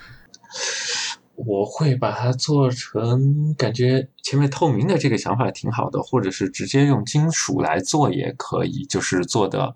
[1.35, 9.75] 我会把它做成感觉前面透明的这个想法挺好的，或者是直接用金属来做也可以，就是做的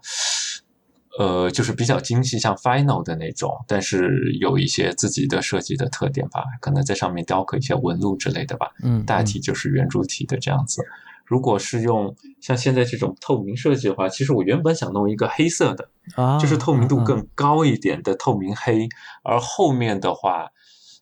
[1.19, 8.71] 呃，就是比较精细，像 Final 的那种，但是有一些自己的设计的特点吧，可能在上面雕刻一些纹路之类的吧。
[8.83, 10.85] 嗯，大体就是圆柱体的这样子。
[11.25, 18.87] 如果是用像现在这种透明设计的话，其实我原本想弄一个黑色的，啊，就是透明度嗯更高一点的透明黑，
[19.25, 20.51] 而后面的话。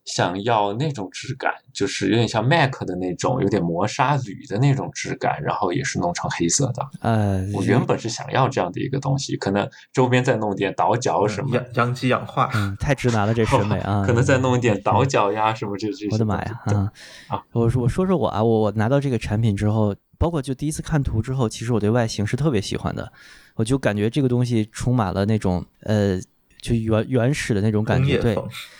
[0.04, 6.86] 想要那种质感，就是有点像 Mac 的那种，有点磨砂铝的那种质感，然后也是弄成黑色的。
[7.00, 16.08] 呃，我原本是想要这样的一个东西，可能周边再弄点倒角什么，阳阳极氧化，嗯，太直男了这审美啊， 可能再弄一点倒角呀什么这这些。
[16.10, 16.60] 我的妈呀！
[16.66, 16.92] 啊
[17.28, 17.42] 啊！
[17.52, 23.10] 我说我说说我啊，我我拿到这个产品之后，包括就第一次看图之后，其实我对外形是特别喜欢的。
[23.56, 26.20] 我就感觉这个东西充满了那种呃，
[26.64, 28.34] 就原原始的那种感觉，对，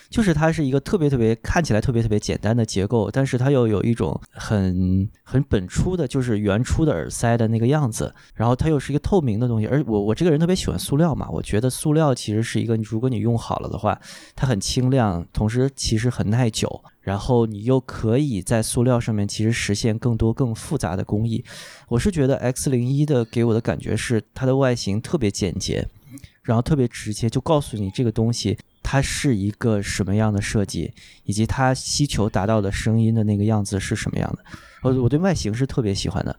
[0.08, 9.66] 就是它是一个特别特别看起来特别特别简单的结构，但是它又有一种很很本初的，就是原初的耳塞的那个样子，然后它又是一个透明的东西。
[9.66, 14.00] 而我我这个人特别喜欢塑料嘛，我觉得塑料其实是一个，如果你用好了的话，
[14.34, 21.44] 它很清亮，同时其实很耐久，然后你又可以在塑料上面其实实现更多更复杂的工艺。
[21.88, 25.86] 我是觉得 X 零一的给我的感觉是它的外形特别简洁，
[26.44, 30.92] 然后特别直接，就告诉你这个东西它是一个什么样的设计，
[31.24, 34.44] 以及它希求达到的声音的那个样子是什么样的。
[34.83, 36.38] 我我对外形是特别喜欢的，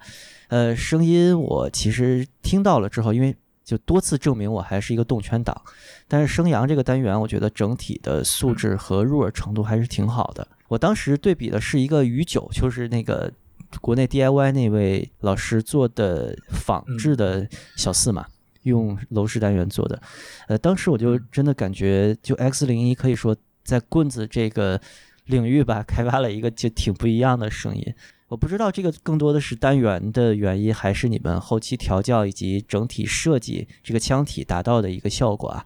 [0.49, 5.59] 呃，声音我其实听到了之后，因为就多次证明我还是一个动圈党，
[6.07, 10.47] 但是声扬这个单元，我觉得整体的素质和入耳程度还是挺好的。
[10.67, 13.33] 我当时对比的是一个鱼九，就是那个
[13.81, 18.27] 国内 DIY 那位老师做的仿制的小四嘛。
[18.65, 19.99] 用楼式单元做的，
[20.47, 24.79] 呃，当时我就真的感觉，就 X 零一可以说在棍子这个
[25.25, 27.93] 领域吧， 开发了一个就挺不一样的声音。
[28.27, 35.63] 我不知道这个更多的是单元的原因，还是你们后期调教以及整体设计这个腔体达到的一个效果啊。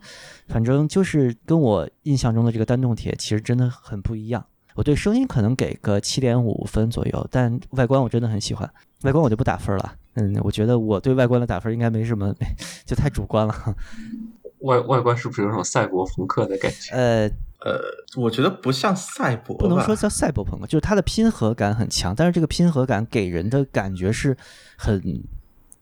[0.49, 4.45] 反正就是跟我印象中的这个单动铁其实真的很不一样。
[4.75, 8.69] 我对声音可能给个七点五分左右，但外观我真的很喜欢。
[9.03, 12.35] 外观我就不打分了，嗯，我觉得我对外观的打分应该没什么，
[12.85, 13.75] 就太主观了。
[14.59, 16.93] 外外观是不是有种赛博朋克的感觉？
[16.93, 17.27] 呃，
[17.61, 17.79] 呃，
[18.17, 24.35] 我觉得不像赛博，不能说叫赛博朋克，就是它的拼合感很强，但是这个拼合感给人的感觉是
[24.77, 25.01] 很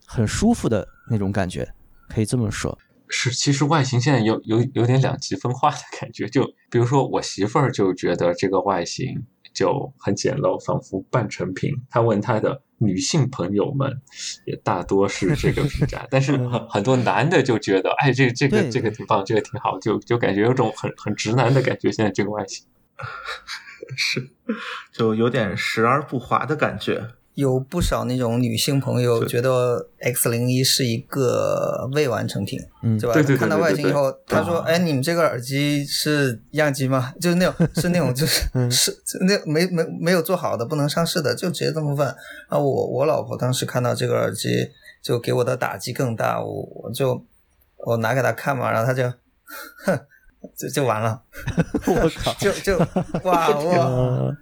[0.06, 1.74] 很舒服的那种感觉，
[2.08, 2.78] 可以这么说。
[3.10, 6.28] 是，其实外形现在有有有点两极分化的感觉。
[6.28, 9.26] 就比如说我媳妇儿就觉得这个外形
[9.58, 11.74] 就很简陋，仿佛半成品。
[11.90, 13.92] 他问他的女性朋友们，
[14.46, 16.06] 也大多是这个评价。
[16.12, 21.92] 但是很很多男的就觉得，哎，这这个这个挺棒，这个挺好，就就感觉有种很很直男的感觉。
[21.92, 22.68] 现在这个外形，
[23.98, 24.30] 是，
[24.94, 27.08] 就有点时而不华的感觉。
[27.38, 33.14] 有不少那种女性朋友觉得 X 零一是一个未完成品，嗯，对吧？
[33.14, 37.14] 对对对看到外形以后，他说：“哎，你们这个耳机是样机吗？
[37.22, 42.08] 就是那种是那种就是 嗯是是那没没没有做好的，不能上市的，就直接这么问。”
[42.50, 44.50] 然后我我老婆当时看到这个耳机，
[45.04, 47.24] 就给我的打击更大，我我就
[47.86, 49.08] 我拿给她看嘛，然后她就
[49.86, 50.00] 哼，
[50.58, 51.22] 就就完了，
[51.86, 52.80] 我靠， 就就
[53.22, 54.36] 哇我。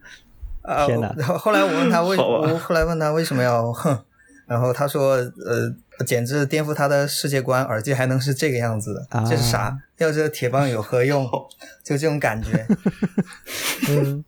[0.86, 1.14] 天哪。
[1.18, 3.98] 然后 后来我问他为，我后来问他为什么要哼，
[4.48, 9.26] 然后他说，呃，简直颠覆他的世界观，耳机还能是这个样子的，啊。
[9.30, 9.78] 这是啥？
[9.98, 11.26] 要这铁棒有何用？
[11.84, 12.68] 就这种感觉。
[13.90, 14.24] 嗯，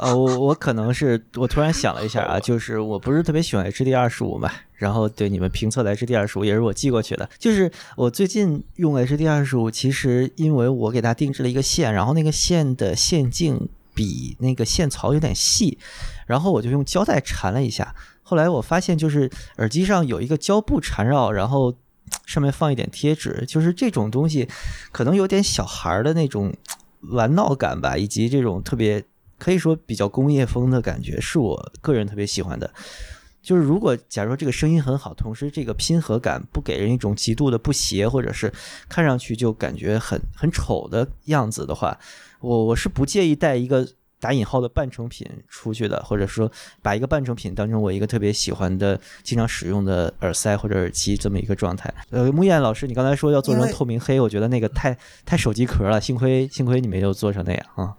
[0.00, 13.68] 呃，我我可能是我突然想了一下啊，就是我不是特别喜欢 HD 二十五嘛，然后对你们评测的 HD 二十五也是我寄过去的，就是我最近用 HD 二十五，其实因为我给它定制了一个线，然后那个线的线径
[14.00, 15.78] 比那个线槽有点细，
[16.26, 21.74] 然后我就用胶带缠了一下，后来我发现就是耳机上有一个胶布缠绕，然后。
[22.26, 24.48] 上面放一点贴纸，就是这种东西，
[24.90, 26.52] 可能有点小孩的那种
[27.12, 29.04] 玩闹感吧，以及这种特别
[29.38, 32.68] 可以说比较工业风的感觉，是我个人特别喜欢的。
[33.40, 38.52] 就是如果假如说这个声音很好，同时这个拼合感不给人一种极度的不协，或者是
[38.88, 41.96] 看上去就感觉很很丑的样子的话，
[42.40, 43.86] 我我是不介意带一个
[44.18, 46.50] 打引号的半成品出去的，或者说
[46.82, 51.92] 把一个半成品当成我一个特别喜欢的、经常使用的耳塞或者耳机这么一个状态。
[52.10, 57.96] 呃，木燕老师，你刚才说要做成透明黑，我觉得那个太太手机壳了，幸亏幸亏你没有做成那样啊。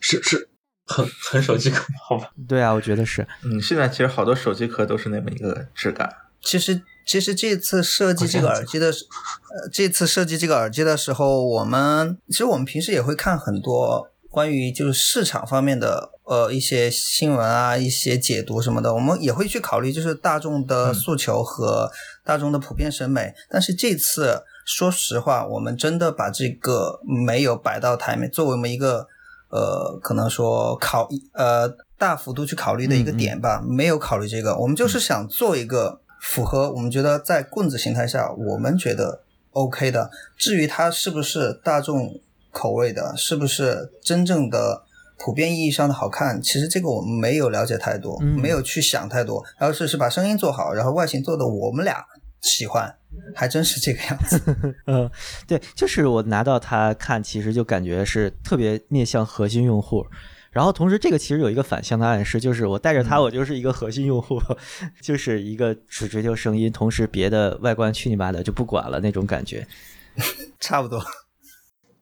[0.00, 0.48] 是是
[0.86, 2.30] 很很手机壳，好吧？
[2.48, 3.26] 对啊，我觉得是。
[3.44, 6.10] 嗯，现在其实好多手机壳都是那么一个质感。
[6.40, 21.90] 其实，其实这次设计这个耳机的时，呃，这次设计这个耳机的时候，我们其实我们平时也会看很多关于就是市场方面的呃一些新闻啊，一些解读什么的，我们也会去考虑就是大众的诉求和
[22.24, 23.34] 大众的普遍审美。
[23.48, 29.08] 但是这次说实话，我们真的把这个没有摆到台面，作为我们一个
[29.48, 31.68] 呃，可能说考呃
[31.98, 34.56] 大幅度去考虑的一个点吧，没有考虑这个。
[34.58, 40.10] 我们就是想做一个符合我们觉得在棍子形态下，我们觉得 OK 的。
[40.36, 44.84] 至于它是不是大众口味的，是不是真正的。
[45.22, 52.02] 普遍意义上的好看，其实这个我们没有了解太多，没有去想太多，而是是把声音做好，然后外形做的我们俩
[52.40, 52.96] 喜欢，
[53.34, 54.40] 还真是这个样子。
[54.86, 55.10] 嗯，
[55.46, 60.06] 对，就是我拿到它看，其实就感觉是特别面向核心用户，
[60.50, 64.40] 然后同时这个其实有一个反向的暗示，就是我带着它，我就是一个核心用户，
[65.00, 69.66] 就是一个只追求声音，同时别的外观去你妈的就不管了那种感觉，
[70.58, 71.00] 差不多。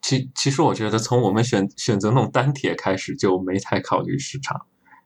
[0.01, 4.59] 其其实我觉得从我们选选择那种单铁开始就没太考虑市场，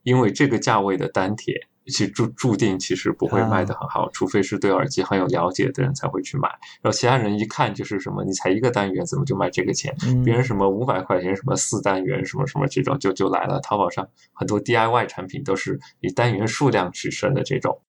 [0.04, 6.48] 因为这个价位的单铁其注注定其实不会卖得很好，除非是对耳机很有了解的人才会去买。
[6.80, 9.94] 然后其他人一看就是什么，你才一个单元怎么就卖这个钱？
[10.24, 13.60] 别人什么五百块钱什么四单元什么什么这种就就来了。
[13.60, 17.80] 淘宝上很多 DIY 产品都是以单元数量取胜的这种。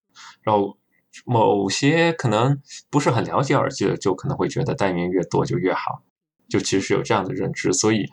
[0.41, 0.77] 然后
[1.25, 6.03] 某些可能不是很了解耳机的，就可能会觉得单元越多就越好。
[6.49, 8.05] 就其实是有这样的认知，所以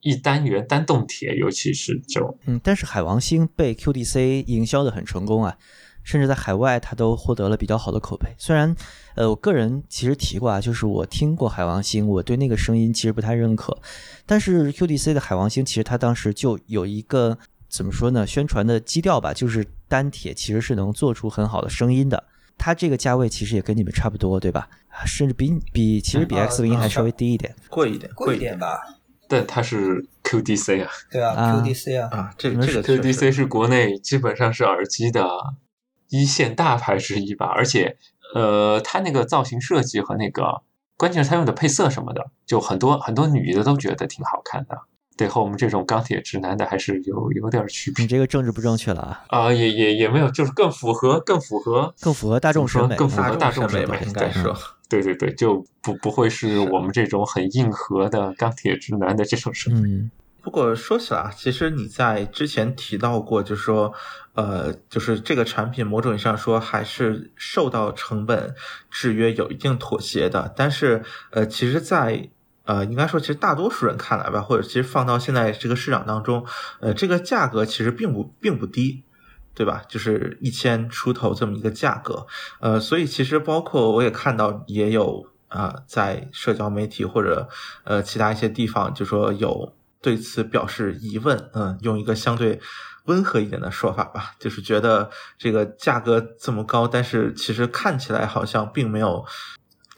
[0.00, 5.56] 一单元单动铁，尤其是这种，嗯，但是海王星被 QDC 营销的很成功啊，
[6.02, 8.28] 甚至在海外它都获得了比较好的口碑。
[8.38, 8.74] 虽然，
[9.14, 13.76] 呃，我个人其实提过啊，就是我听过海王星，我对那个声音其实不太认可，
[14.24, 17.36] 但是 QDC 的海王星其实它当时就有一个
[17.68, 22.24] 怎么说呢，宣传的基调吧，就是单铁其实是能做出很好的声音的。
[22.56, 24.68] 它这个价位其实也跟你们差不多，对吧？
[25.06, 28.78] 甚至比比其实比 X 零还稍微低一点，贵一点，贵一点吧。
[29.30, 35.24] 但它是 QDC 啊，对啊，QDC 啊啊，这这个 QDC 是国内基本上是耳机的
[36.08, 37.46] 一线大牌之一吧。
[37.46, 37.96] 而且，
[38.34, 40.62] 呃，它那个造型设计和那个，
[40.96, 44.76] 关键是它用的配色什么的，就很多很多女的都觉得挺好看的。
[45.16, 48.02] 对，和我们这种钢铁直男的还是有有点区别。
[48.02, 49.24] 你这个政治不正确了啊！
[49.28, 54.56] 啊，也也也没有，就是更符合，更符合，更符合大众审美，更符合大众审美，应该说，
[54.90, 59.88] 对对对，就不不会是我们这种很硬核的钢铁直男的这种审美。
[59.88, 60.10] 嗯，
[60.42, 63.92] 不过说起来，其实你在之前提到过，就是说，
[64.34, 68.54] 呃，就是这个产品某种意义上说还是受到成本
[68.90, 70.52] 制约，有一定妥协的。
[70.56, 72.28] 但是，呃，其实，在
[72.64, 76.44] 呃，应该说，其实大多数人看来吧，或者其实放到现在这个市场当中，
[76.80, 79.02] 呃，这个价格其实并不并不低，
[79.60, 79.82] 对吧？
[79.90, 82.26] 就是一千出头这么一个价格，
[82.60, 87.46] 呃，所以其实包括我也看到也有啊，在社交媒体或者
[87.84, 92.58] 呃其他一些地方，就说有对此表示疑问，嗯，用一个相对
[93.04, 99.26] 温和一点的说法吧，就是觉得这个价格这么高，但是其实看起来好像并没有。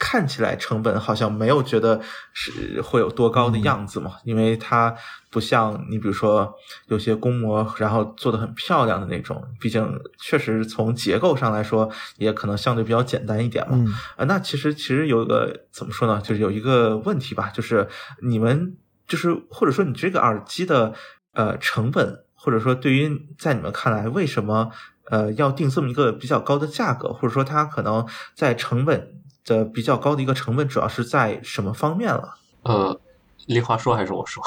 [0.04, 2.00] 看起来成本好像没有觉得
[2.32, 4.92] 是会有多高的样子嘛，因为它
[5.30, 6.52] 不像你比如说
[6.88, 9.80] 有些公模，然后做的很漂亮的那种，毕竟
[10.18, 13.78] 确实从结构上来说也可能相对比较简单一点嘛。
[14.16, 17.86] 啊，那其实其实有一个怎么说呢，就是有一个问题吧，就是
[18.22, 20.92] 你们就是或者说你这个耳机的
[21.32, 24.72] 呃成本，或者说对于在你们看来，为什么
[25.08, 29.21] 呃要定这么一个比较高的价格，或者说它可能在成本。
[29.44, 32.34] 的比较高的一个成本，主要是在什么方面了？
[32.62, 33.00] 呃，
[33.46, 34.42] 丽华说还是我说？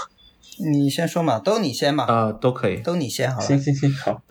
[0.71, 2.05] 你先说嘛，都你先嘛。
[2.07, 3.45] 呃，都可以，都你先好了。
[3.45, 4.21] 行行行，好，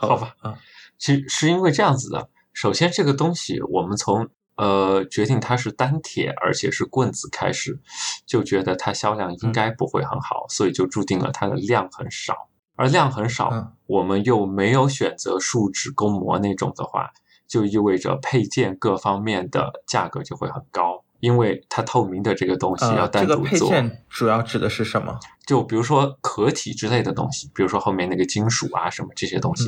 [0.08, 0.34] 好吧。
[0.40, 0.58] 啊，
[0.98, 2.28] 其实是因为这样子的。
[2.52, 7.80] 首先，这个东西我们从呃决定它是单铁，而且是棍子开始，
[8.26, 12.48] 就觉得它销量应该不会很好，所以就注定了它的量很少。
[12.74, 17.12] 而量很少，我们又没有选择树脂公模那种的话。
[17.48, 23.36] 就意味着配件各方面的价格就会很高，因为它透明的这个东西要单独做。
[23.36, 25.18] 这个配件主要指的是什么？
[25.46, 29.64] 就比如说壳体之类的东西，比如说后面那个金属啊什么这些东西。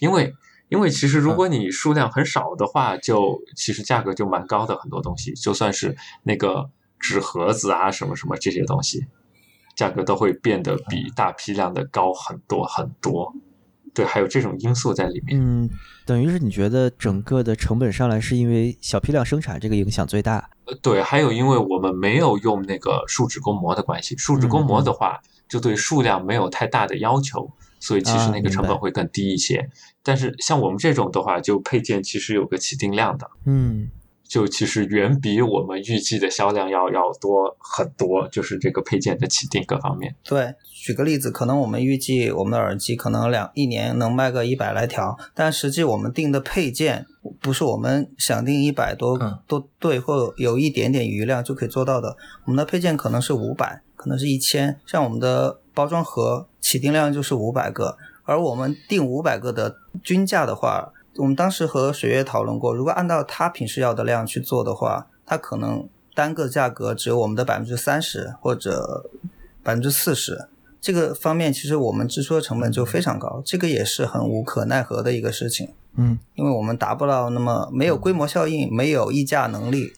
[0.00, 0.34] 因为
[0.68, 4.76] 因为其实如果你数量很少的话，就其实价格就蛮高的。
[4.76, 6.70] 很多东西就算是那个
[7.00, 9.06] 纸盒子啊什么什么这些东西，
[9.74, 13.34] 价格都会变得比大批量的高很多很多。
[13.94, 15.38] 对，还有这种因素在里面。
[15.38, 15.68] 嗯，
[16.06, 20.48] 等于是你觉得整个的成本上来是因为小批量生产这个影响最大？
[20.64, 29.68] 呃，对，还有因为我们没有用那个树脂工模的关系，树脂工模的话就对数量没有太大的要求，所以其实那个成本会更低一些。
[30.02, 33.30] 但是像我们这种的话，就配件其实有个起定量的。
[33.44, 33.90] 嗯，
[34.32, 40.16] 就其实远比我们预计的销量要要多很多，就是这个配件的起订各方面。
[40.24, 47.04] 对，举个例子，可能我们预计我们的耳机可能两一年能卖个一百来条，但实际我们订的配件
[47.42, 52.16] 不是我们想订一百多嗯多对，或有一点点余量就可以做到的。
[52.46, 69.10] 我们的配件可能是五百，可能是一千，像我们的包装盒起订量就是五百个，而我们订五百个的均价的话，我们当时和水月讨论过，如果按照他平时要的量去做的话，他可能单个价格只有我们的百分之三十或者
[69.62, 70.48] 百分之四十。
[70.80, 76.18] 这个方面，其实我们支出的成本就非常高，这个也是很无可奈何的一个事情，嗯。
[76.34, 79.92] 因为我们达不到那么没有规模效应，没有议价能力，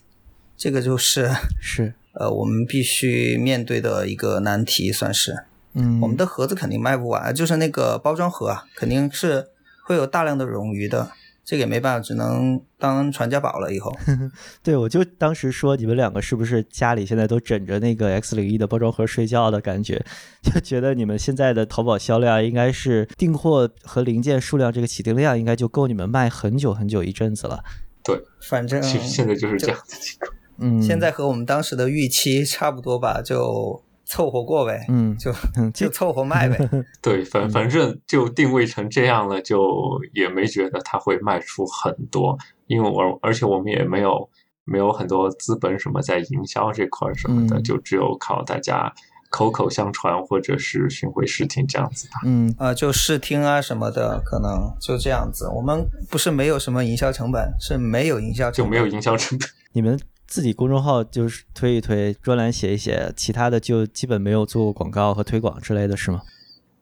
[0.55, 1.31] 这个就是。
[1.59, 1.93] 是。
[2.13, 5.45] 呃我们必须面对的一个难题，算是。
[5.73, 5.99] 嗯。
[6.01, 9.47] 我们的盒子肯定卖不完，就是那个包装盒啊，肯定是
[9.85, 11.11] 会有大量的冗余的，
[11.43, 13.71] 这个也没办法，只能当传家宝了。
[13.71, 13.95] 以后，
[14.63, 20.03] 对，我就当时说你们两个是不是家里现在都枕着那个 X 零一的包装盒睡觉的感觉，
[20.41, 27.63] 就觉得你们现在的淘宝销量应该是订货和零件数量这个起订量应该就够你们卖很久很久一阵子了。
[28.03, 30.33] 对反正其实现在就是这样的情况。
[30.57, 36.57] 嗯，现在和我们当时的预期差不多吧，就凑合过呗，嗯就嗯就凑合卖呗。
[37.01, 42.37] 对，嗯反反正就定位成这样了，就也没觉得它会卖出很多，
[42.67, 44.29] 因为我而且我们也没有
[44.63, 48.93] 没有很多资本什么在营销这块儿什么的，嗯就只有靠大家
[49.31, 52.21] 口口相传或者是巡回试听这样子吧。
[52.25, 55.49] 嗯啊，就试听啊什么的，可能就这样子。
[55.49, 59.49] 我们不是没有什么营销成本，是没有营销成本，就没有营销成本。
[59.73, 59.99] 你们
[60.35, 66.21] 自己公众号就是推一推，专栏写一写，其他的就基本没有做过广告和推广之类的是吗？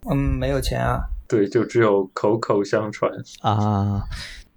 [0.09, 1.03] 嗯，没有钱啊。
[1.27, 3.11] 对，就只有口口相传。
[3.41, 4.01] 啊，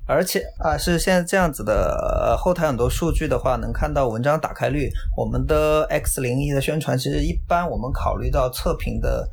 [0.07, 4.89] 而且啊，是现在这样子的，呃，后台很多数据的话，能看到文章打开率。
[5.15, 9.29] 我们的 X 零一的宣传，其实一般我们考虑到测评的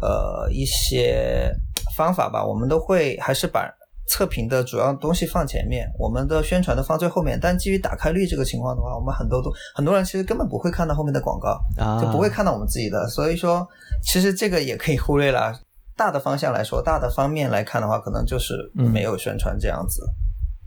[0.00, 1.52] 呃一些
[1.96, 3.68] 方法吧，我们都会还是把
[4.06, 7.38] 测评的主要东西放前面，我们的宣传的放最后面。
[7.40, 13.08] 但基于打开率这个情况的话，我们很多都很多人其实根本不会看到后面的广告，啊，就不会看到我们自己的。
[13.08, 13.66] 所以说，
[14.02, 15.58] 其实这个也可以忽略了。
[15.94, 20.02] 大的方向来说，大的方面来看的话，可能就是没有宣传这样子，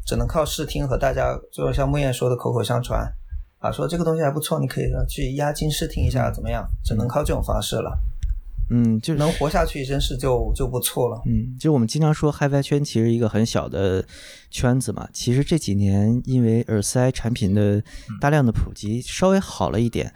[0.05, 3.11] 只能靠试听和大家，就是像木燕说的口口相传
[3.59, 6.65] 啊，说这个东西还不错，你可以去押金试听一下，怎么样？
[6.83, 7.97] 只能靠这种方式了，
[8.70, 11.22] 嗯，就是能活下去真是就就不错了。
[11.26, 14.05] 嗯，就我们经常说 HiFi 圈其实一个很小的
[14.49, 15.07] 圈子嘛。
[15.13, 17.84] 其实这几年因为耳塞产品的
[18.20, 20.13] 大量的普及，稍微好了一点。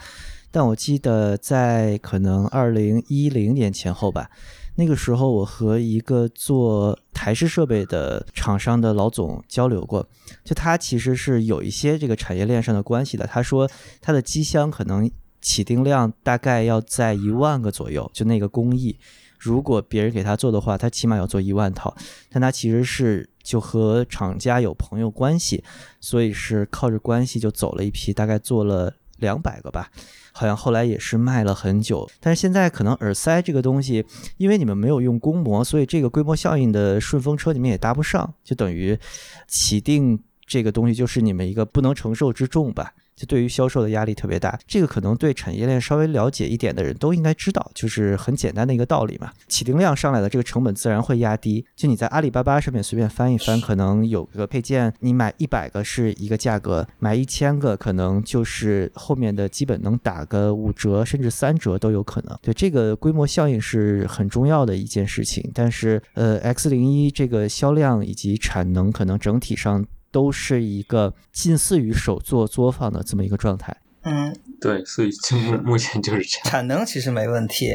[0.51, 4.31] 但我记得在可能二零一零年前后吧，
[4.77, 10.09] 那个时候我和一个做台式设备的厂商的老总交流过，
[10.43, 13.27] 就他其实是有一些这个产业链上的关系的。
[13.27, 13.69] 他说
[14.01, 15.07] 他的机箱可能
[15.41, 18.97] 起订量大概要在一万个左右，就那个工艺。
[19.37, 21.95] 如果别人给他做的话，他起码要做一万套，
[22.29, 25.63] 但他其实是就和厂家有朋友关系，
[26.01, 29.89] 所以是靠着关系就走了一批，大概做了两百个吧，
[30.33, 32.09] 好像后来也是卖了很久。
[32.19, 38.99] 但是现在可能耳塞这个东西，因为你们没有用公模，所以这个规模效应的顺风车你们也搭不上，就等于
[39.47, 42.93] 起订这个东西就是你们一个不能承受之重吧。
[43.19, 49.29] 就对于销售的压力特别大，这个可能对产业链稍微了解一点的人都应该知道，就是很简单的一个道理嘛。
[49.49, 51.65] 起订量上来了，这个成本自然会压低。
[51.75, 62.39] 就你在阿里巴巴上面随便翻一翻，可能有个配件，你买一百个是一个价格，买一千个可能就是后面的基本能打个五折甚至三折都有可能。
[62.41, 69.85] 对这个规模效应是很重要的一件事情，但是呃，X 零一这个销量以及产能可能整体上。
[70.11, 73.75] 都是一个近似于手作作坊的这么一个状态。
[74.01, 76.45] 嗯，对，所以就目目前就是这样。
[76.45, 77.73] 产能其实没问题。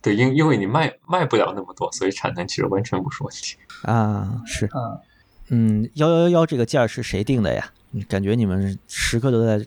[0.00, 4.40] 对，因因为你卖卖不了那么多，所以产能其实完全不是问题啊。
[4.46, 7.70] 是，嗯嗯，幺幺幺这个价是谁定的呀？
[8.08, 9.64] 感觉你们时刻都在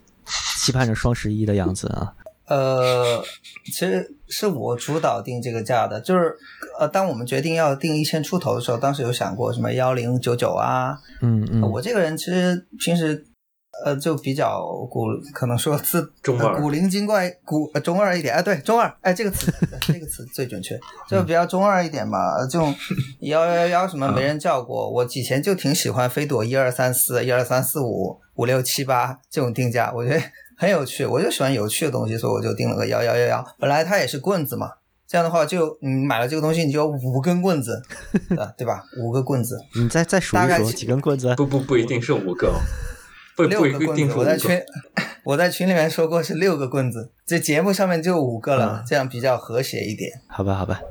[0.58, 2.14] 期盼着双十一的样子啊。
[2.50, 3.24] 呃，
[3.66, 6.36] 其实是我主导定这个价的，就是
[6.80, 10.98] 呃，当我们决定要定一千出头的时候，当时有想过什么幺零九九啊。
[11.22, 11.62] 嗯嗯。
[11.62, 13.24] 我这个人其实平时
[13.86, 18.34] 呃就比较古，可能说自中二、呃、古灵精怪、古、呃、中二一点。
[18.34, 20.76] 哎，对，中二，哎，这个词这个词最准确，
[21.08, 22.18] 就比较中二一点吧。
[22.50, 22.74] 这种
[23.22, 30.22] 幺幺幺什么没人叫过，我以前就挺喜欢飞朵一二三四、一二三四五、五六七八这种定价，我觉得。
[30.60, 33.56] 很有趣，我就喜欢有趣的东西，所以我就定了个幺幺幺幺。
[33.58, 34.70] 本来它也是棍子嘛，
[35.08, 37.82] 这样的话就你买了这个东西，你就有五根棍子，
[38.58, 38.84] 对吧？
[39.02, 39.58] 五个棍子。
[39.80, 41.34] 你再再数一数几根棍子？
[41.38, 42.60] 不不不一定是五个、哦，
[43.38, 44.62] 不六不一定个棍子，是五个我在群
[45.24, 50.12] 我在群里面说过是六个棍子，这节目上面就五个了，嗯这样比较和谐一点。
[50.28, 50.82] 好吧，好吧，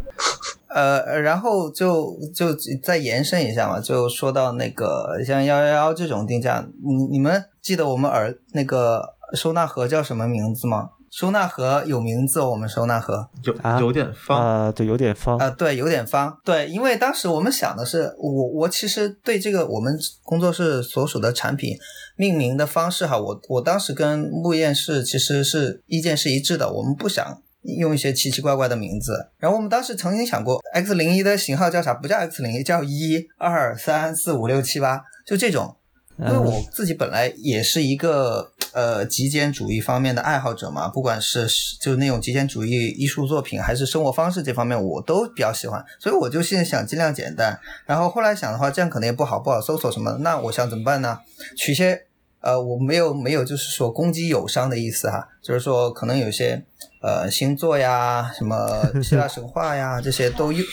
[0.68, 10.90] 呃，然后就就再延伸一下嘛，就说到那个像幺幺幺这种定价，你你们记得我们耳那个收纳盒叫什么名字吗？
[11.10, 16.38] 收纳盒有名字哦，我们收纳盒有啊有点方，啊，对，有点方啊、，对，有点方。
[16.44, 21.74] 对，因为当时我们想的是，我我其实对这个我们工作室所属的产品
[22.16, 27.40] 命名的方式哈，我我当时跟木燕是其实是意见是一致的，我们不想
[27.78, 29.30] 用一些奇奇怪怪的名字。
[29.38, 31.94] 然后我们当时曾经想过，X 零一的型号叫啥？
[31.94, 35.74] 不叫 X 零一，叫一二三四五六七八，就这种。
[36.20, 41.46] 因为我自己本来也是一个呃极简主义方面的爱好者嘛，不管是
[41.80, 47.56] 就是那种极简主义艺术作品，还是生活方式这方面，我都比较喜欢，所以我就现在想尽量简单。
[47.86, 50.18] 然后后来想的话，这样可能也不好，不好搜索什么的。
[50.18, 51.20] 那我想怎么办呢？
[51.56, 52.06] 取些
[52.40, 56.64] 呃，我没有没有就是说攻击友商的意思哈，就是说可能有些
[57.00, 60.66] 呃星座呀、什么 希腊神话呀这些都用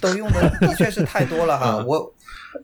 [0.00, 2.12] 都用的的确是太多了哈， 嗯我。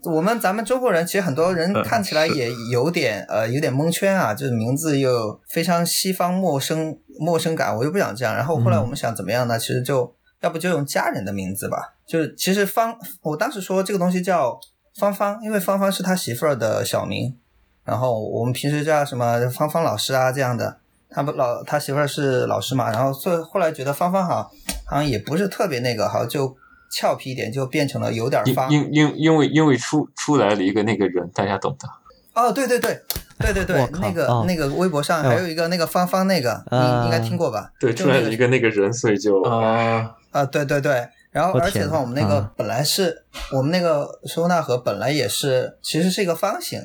[0.05, 8.35] 我们咱们中国人其实很多人嗯看起来也有点呃有点蒙圈啊，就是名字又非常西方陌生陌生感，我又不想这样。
[8.35, 9.59] 然后后来我们想怎么样呢？
[9.59, 14.59] 其实就要不就用家人的名字吧，就是其实方我当时说这个东西叫
[14.97, 17.37] 芳芳，因为芳芳是他媳妇儿的小名，
[17.85, 20.79] 然后我们平时叫什么芳芳老师啊这样的。
[21.11, 24.51] 他不老他媳妇儿是老师嘛，然后所以后来觉得芳芳好
[24.85, 26.57] 好像也不是特别那个，好像就
[26.95, 28.71] 俏皮一点，就变成了有点因方。
[28.71, 31.89] 因因因为因为出出来了一个那个人，大家懂的。
[32.35, 33.01] 哦，对对对，
[33.39, 37.71] 对对对那个、哦那个微博上哎还有一个那个方方那个，啊你应该听过吧？
[37.81, 41.07] 对，出来了一个那个人，所以就啊，啊，对对对。
[41.31, 46.81] 然后而且的话，我们那个啊本来是、我们那个收纳盒本来也是其实是一个方形，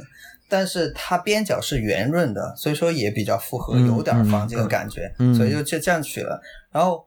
[0.47, 6.39] 但是它边角是圆润的，所以说也比较符合嗯有点方嗯这个感觉，嗯所以就就这样取了。
[6.71, 7.03] 然后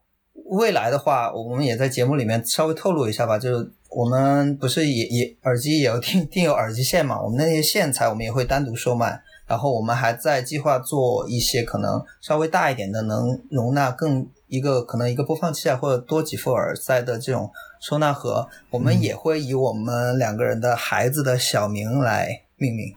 [0.53, 9.23] 未来的话，我们也在节目里面稍微透露一下吧，就是我们不是也也耳机也有定 定有耳机线嘛，我们那些线材我们也会单独售卖。
[9.45, 17.51] 然后我们还在计划做一些可能稍微大一点的，能容纳更一个可能一个播放器啊，或者多几副耳塞的这种
[17.81, 22.95] 收纳盒，我们也会以我们两个人的孩子的小名来命名。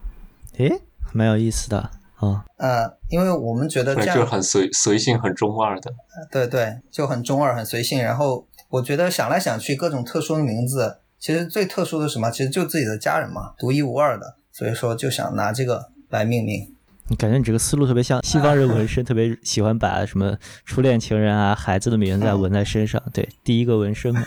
[0.57, 0.79] 诶，
[1.11, 2.45] 蛮有意思的啊。
[2.57, 5.91] 呃，因为我们觉得这对，样就很随随性、很中二的。
[6.31, 8.01] 对对，就很中二、很随性。
[8.01, 12.29] 然后我觉得想来想去，各种特殊的名字，其实最特殊的什么？
[12.29, 14.35] 其实就自己的家人嘛，独一无二的。
[14.51, 16.73] 所以说就想拿这个来命名。
[17.07, 23.01] 你感觉你这个思路特别像西方人纹身，特别喜欢把什么初恋情人啊、孩子的名字啊纹在身上。
[23.13, 24.23] 对，第一个纹身嘛。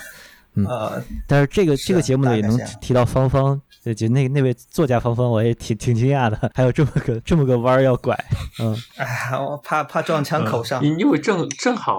[0.55, 8.15] 嗯呃，但是这个这个节目呢，也能提到芳芳，呃就那那位作家芳芳，我也挺挺惊讶的，还有这么个这么个弯儿要拐，
[8.61, 10.85] 嗯，哎，我怕怕撞枪口上。
[10.85, 11.99] 因因为正正好，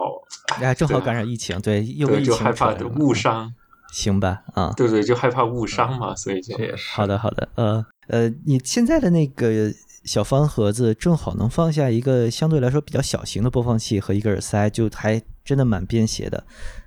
[0.62, 3.52] 哎，正好对啊赶上疫情，对，又个对，疫就害怕误，伤，
[3.92, 9.72] 行吧，啊，对对，就害怕误伤嘛，所以就也是好的好的，呃呃，你现在的那个
[10.04, 16.44] 小方盒子正好能放下一个相对来说比较小型的播放器和一个耳塞，就还真的蛮便携的。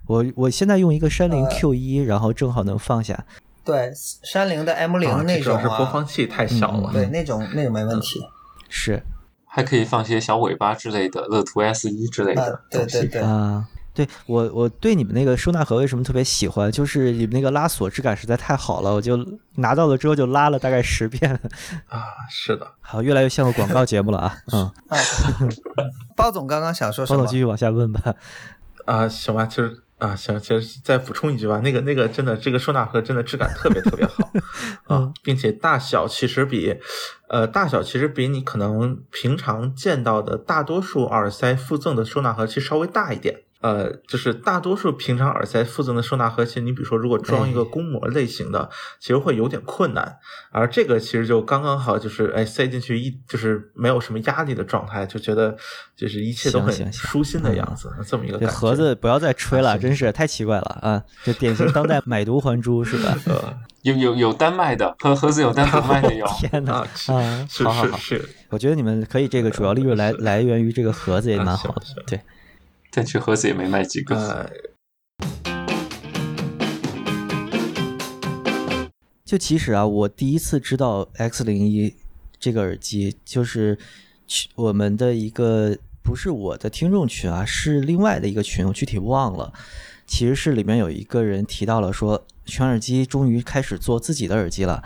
[0.06, 3.24] 我我现在用一个山林呃 Q 一、然后正好能放下。
[3.64, 3.92] 对，
[4.22, 8.20] 山灵的 M 零啊那种这主要是播放啊，器太小了，对，那种那种没问题。
[8.68, 9.02] 是
[9.46, 12.86] 还可以放些小尾巴之类的，乐图 S 一之类的啊，对。
[12.86, 19.16] 对对，啊，对我我对你们那个收纳盒为什么特别喜欢，就是你们那个拉锁质感实在太好了，我就
[19.56, 21.38] 拿到了之后就拉了大概十遍，
[21.88, 24.38] 啊，是的，好，越来越像个广告节目了啊。
[24.52, 24.96] 嗯， 啊，
[26.16, 27.36] 包总刚刚想说什么包总继？
[27.36, 28.14] 续往下问吧。
[28.86, 34.32] 啊，行吧，就是啊，行，其实再补充一句吧，那个那个真的，这个收纳盒真的质感特别特别好
[34.92, 36.76] 啊，并且大小其实比，
[37.28, 43.42] 呃，大小其实比你可能平常见到的大多数耳塞附赠的收纳盒其实稍微大一点。
[43.62, 48.68] 呃，就是大多数平常耳塞附赠的收纳盒，其实你比如说，如果装一个公膜类型的，
[49.00, 50.18] 其实会有点困难。
[50.50, 55.56] 而这个其实就刚刚好，就是哎塞进去一就是没有什么压力的状态，就觉得
[55.96, 58.60] 就是一切都很舒心的样子，这么一个这感觉。
[58.60, 61.02] 盒子不要再吹了，啊真是太奇怪了啊！
[61.24, 63.16] 就典型当代 买椟还珠是吧？
[63.26, 66.24] 呃有有有单卖的，盒盒子有单独卖的有。
[66.38, 67.46] 天哪啊是啊！
[67.50, 71.82] 是好好好，是是，我觉得你们可以这个主要利润来来源于这个盒子也啊蛮好的。
[72.06, 72.20] 对，
[72.94, 74.52] 但去盒子也没卖几个。
[79.24, 81.94] 就其实啊，我第一次知道 X 零一
[82.38, 83.78] 这个耳机，就是
[84.54, 89.50] 我们的一个不是我的听众群啊，是另外的一个群，我具体忘了。
[90.12, 94.82] 其实是里面有一个人提到了说，全耳机终于开始做自己的耳机了。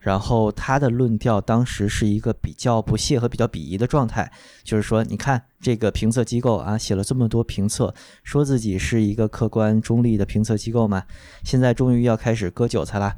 [0.00, 4.32] 然后他的论调当时是一个比较不屑和比较鄙夷的状态，
[4.64, 11.04] 就是说，你看这个评测机构啊，写了这么多评测，说自己是一个客观中立的评测机构嘛，
[11.44, 13.14] 现在终于要开始割韭菜啦。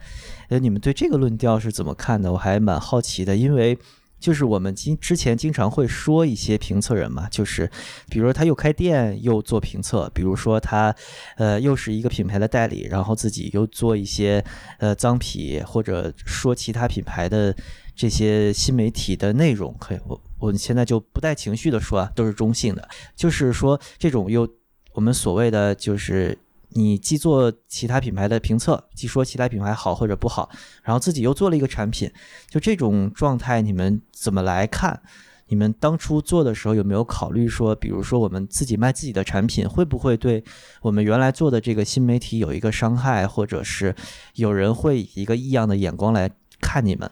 [0.49, 2.33] 呃，你们对这个论调是怎么看的？
[2.33, 3.79] 我还蛮好奇的，因为。
[4.23, 7.69] 就是我们经之前经常会说一些评测人嘛，就是
[8.09, 10.95] 比如说他又开店又做评测，比如说他
[11.37, 14.43] 呃又是一个品牌的代理，然后自己又做一些
[14.79, 17.53] 呃脏皮或者说其他品牌的
[17.97, 19.77] 这些新媒体的内容。
[19.81, 22.89] 可以，我我现在就不带情绪的说啊，都是中性的。
[23.17, 24.49] 就是说这种又
[24.93, 26.39] 我们所谓的就是。
[26.75, 30.51] 你既做其他品牌的评测，既说其他品牌好或者不好，
[30.83, 32.11] 然后自己又做了一个产品，
[32.49, 35.03] 就这种状态，你们怎么来看？
[35.49, 40.43] 你们当初做的时候有没有考虑说，比如说我们自己卖自己的产品，会不会对
[40.81, 43.95] 我们原来做的这个新媒体有一个伤害，或者是
[44.35, 47.11] 有人会以一个异样的眼光来看你们？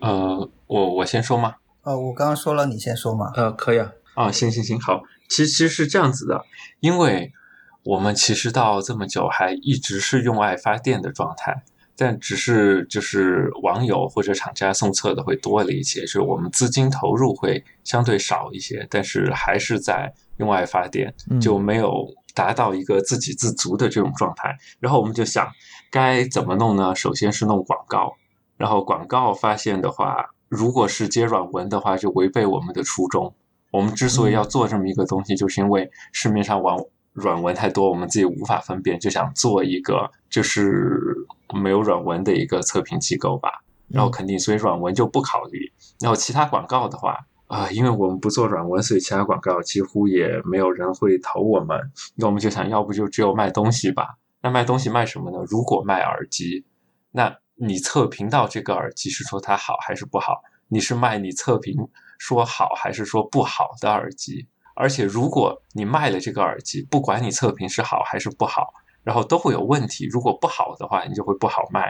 [0.00, 1.56] 呃，我我先说吗？
[1.82, 3.30] 呃，我刚刚说了，你先说嘛。
[3.34, 3.92] 呃，可以啊。
[4.14, 5.02] 啊，行行行，好。
[5.28, 6.42] 其实其实是这样子的，
[6.80, 7.32] 因为。
[7.84, 11.62] 我们其实到这么久还一直是用爱发电的状态，
[11.94, 24.56] 但只是就是网友或者厂家送测的会多了一些，就是我们资金投入会相对少一些，但是还是在用爱发电，就没有达到一个自给自足的这种状态。
[24.80, 25.46] 然后我们就想
[25.90, 26.94] 该怎么弄呢？
[26.94, 28.14] 首先是弄广告，
[28.56, 33.34] 然后广告发现的话，如果是接软文的话，就违背我们的初衷。
[33.70, 36.78] 我们之所以要做这么一个东西，就是因为市面上网。
[37.14, 41.00] 软文太多，我们自己无法分辨，就想做一个就是
[41.54, 43.62] 没有软文的一个测评机构吧。
[43.88, 45.72] 然后肯定，所以软文就不考虑。
[46.00, 51.78] 然后其他广告的话，啊，因为我们不做软文，所以其他广告几乎也没有人会投我们。
[52.16, 54.16] 那我们就想要不就只有卖东西吧。
[54.42, 55.38] 那卖东西卖什么呢？
[55.48, 56.64] 如果卖耳机，
[57.12, 60.42] 那你测评到这个耳机是说它好还是不好？
[60.68, 61.76] 你是卖你测评
[62.18, 64.48] 说好还是说不好的耳机？
[64.74, 70.08] 而且，如果你卖了这个耳机，不管你测评是好还是不好，然后都会有问题。
[70.10, 71.82] 如果不好的话，你就会不好卖；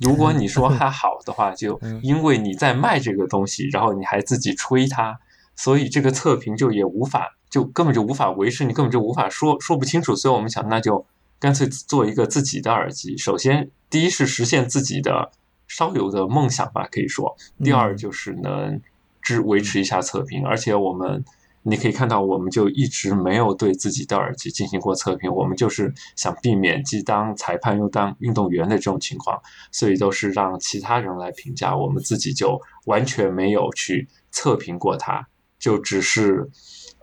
[0.00, 5.18] 如果你说它好的话，就因为你在卖这个东西，然后你还自己吹它，
[5.54, 10.16] 所以这个测评就也无法，就根本就无法维持，你根本就无法说说不清楚。
[10.16, 11.04] 所以我们想，那就
[11.38, 13.18] 干脆做一个自己的耳机。
[13.18, 15.30] 首先，第一是实现自己的
[15.68, 18.80] 烧油的梦想吧，可以说；第二就是能
[19.20, 21.22] 支维持一下测评，而且我们。
[21.66, 25.32] 你可以看到，我们就一直没有对自己的耳机进行过测评。
[25.32, 29.40] 我们就是想避免既当裁判又当运动员的这种情况，
[29.72, 31.74] 所以都是让其他人来评价。
[31.74, 35.26] 我们自己就完全没有去测评过它，
[35.58, 36.46] 就只是，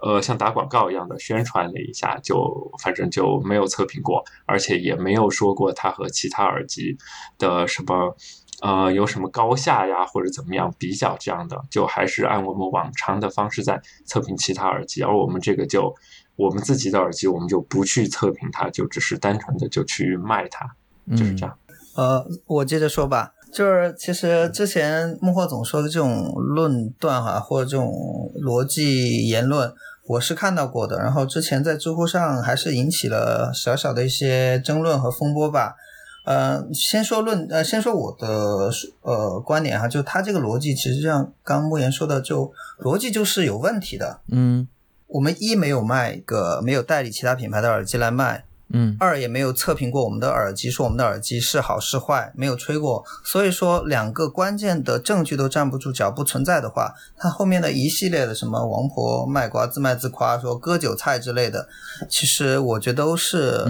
[0.03, 6.95] 呃，像打广告一样的宣传了一下，就反正就没有测评过，而且也没有说过它和其他耳机
[7.39, 8.15] 的什么。
[8.61, 15.91] 呃，有什么高下呀，或者怎么样比较这样的，就还是按我们往常的方式在测评其他耳机，而我们这个就
[16.35, 20.75] 我们自己的耳机，我们就不去测评它，就只是单纯的就去卖它，
[21.17, 21.57] 就是这样。
[21.95, 27.91] 呃，我接着说吧，就是其实之前幕后总说的这种论断哈，或者这种
[28.39, 29.73] 逻辑言论，
[30.07, 35.77] 我是看到过的，然后之前在知乎上还是引起了小小的一些争论和风波吧。
[36.23, 38.69] 呃，先说论，呃，先说我的
[39.01, 44.19] 呃观点哈，就他这个逻辑，其实像刚莫言说的，就逻辑就是有问题的。
[44.29, 44.67] 嗯，
[45.07, 61.67] 我们一没有卖个没有代理其他品牌的耳机来卖，嗯，二也没有测评过我们的耳机，说我们的耳机是好是坏，没有吹过，所以说两个关键的证据都站不住脚，不存在的话，他后面的一系列的什么王婆卖瓜自卖自夸，说割韭菜之类的，
[62.07, 63.65] 其实我觉得都是。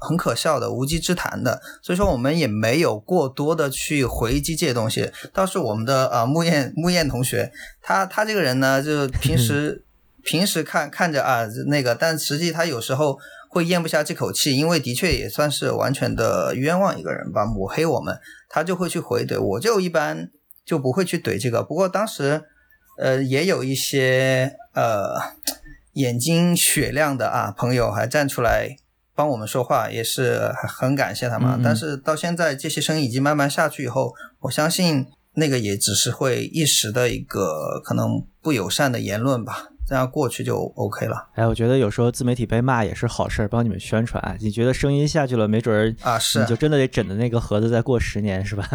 [0.00, 5.12] 很可笑的，无稽之谈的，所以说我们也没有过多的去回击这些东西。
[5.30, 9.84] 倒是我们的呃木燕木燕同学，他他这个人呢，就平时
[10.24, 13.18] 平时看看着啊那个，但实际他有时候
[13.50, 19.38] 会咽不下这口气，因为的确也算是完全的冤枉一个人吧，抹黑我们，他就会去回怼。
[19.38, 20.30] 我就一般
[20.64, 21.62] 就不会去怼这个。
[21.62, 22.44] 不过当时
[22.98, 25.14] 呃也有一些呃
[25.92, 28.76] 眼睛雪亮的啊朋友还站出来。
[29.20, 41.28] 帮我们说话也是很感谢他们，但是到现在这些声音已经慢慢下去以后，我相信那个也只是会一时的一个可能不友善的言论吧，这样过去就 OK 了。
[41.34, 44.38] 哎，我觉得有时候自媒体被骂也是好事儿，帮你们宣传。
[44.40, 48.66] 你觉得声音下去了，没准儿啊是，你就真的得枕着那个盒子再过十年，是吧？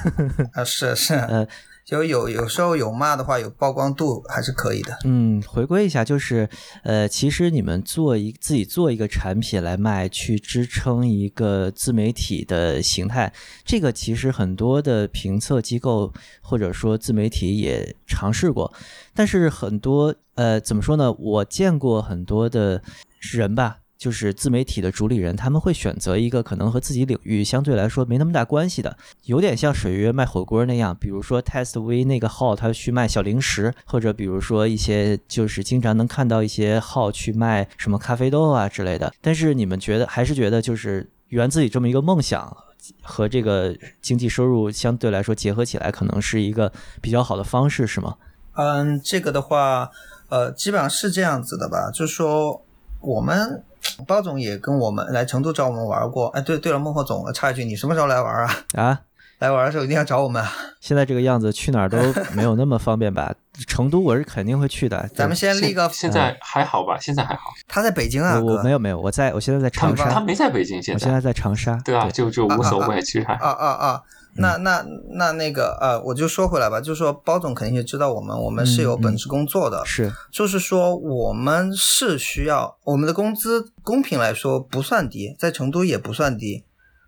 [0.56, 1.46] 啊是是，呃，
[1.90, 4.96] 就有有时候有骂的话，有曝光度还是可以的。
[5.04, 6.48] 嗯，回归一下，就是
[6.84, 13.32] 呃，其实你们做一自己做一个产品来卖，去支撑一个自媒体的形态，
[13.64, 18.72] 这个其实很多的评测机构或者说自媒体也尝试过，
[19.12, 21.12] 但是很多呃，怎么说呢？
[21.14, 22.80] 我见过很多的
[23.18, 23.79] 人吧。
[24.00, 30.96] 就是自媒体的主理人，他们会选择一个可能和自己领域相对来说没那么大关系的，有点像水约卖火锅那样。
[30.98, 39.12] 比如说 Test V 那个号，他去卖小零食，或者比如说一些就是经常能看到一些号去卖什么咖啡豆啊之类的。
[39.20, 42.56] 但是你们觉得还是觉得就是圆自己这么一个梦想
[43.02, 46.72] 和这个经济收入相对来说结合起来，可能是一个
[47.02, 48.16] 比较好的方式，是吗？
[48.54, 49.90] 嗯，这个的话，
[50.30, 52.64] 呃，基本上是这样子的吧，就是说
[53.00, 53.62] 我们。
[54.06, 56.28] 包总也跟我们来成都找我们玩过。
[56.28, 58.56] 哎，对对了，孟获总，插一句，你什么时候来玩啊？
[58.74, 59.00] 啊，
[59.40, 60.44] 来玩的时候一定要找我们。
[60.80, 61.98] 现在这个样子，去哪儿都
[62.34, 63.34] 没有那么方便吧？
[63.66, 65.08] 成都我是肯定会去的。
[65.14, 66.96] 咱们先立个，现在还好吧？
[66.98, 67.52] 现在还好。
[67.68, 70.08] 他在北京啊，我没有没有，我在我现在在长沙。
[70.10, 71.76] 他没在北京，现在我现在在长沙。
[71.84, 74.02] 对啊，就就无所谓，其实还啊啊啊。
[74.34, 86.64] 那那那那个呃，我就说回来吧，就是说包总肯定也知道我们，我们是有本职工作的，是，就是说我们是需要我们的工资，公平来说不算低，在成都也不算低，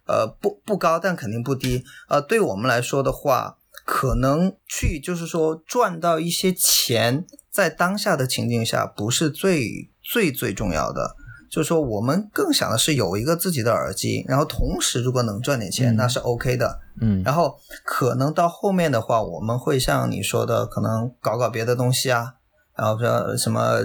[0.06, 11.16] 呃，不不高，但肯定不低，呃，对我们来说的话，可能去就是说赚到一些钱，在当下的情境下不是最最最重要的。
[11.52, 16.80] 就是说，我们更想的是有一个自己的耳机，然后同时如果能赚点钱，那是 OK 的。
[16.98, 22.36] 嗯，然后可能到后面的话，我们会像你说的，可能搞搞别的东西啊，
[22.74, 23.80] 然后说什么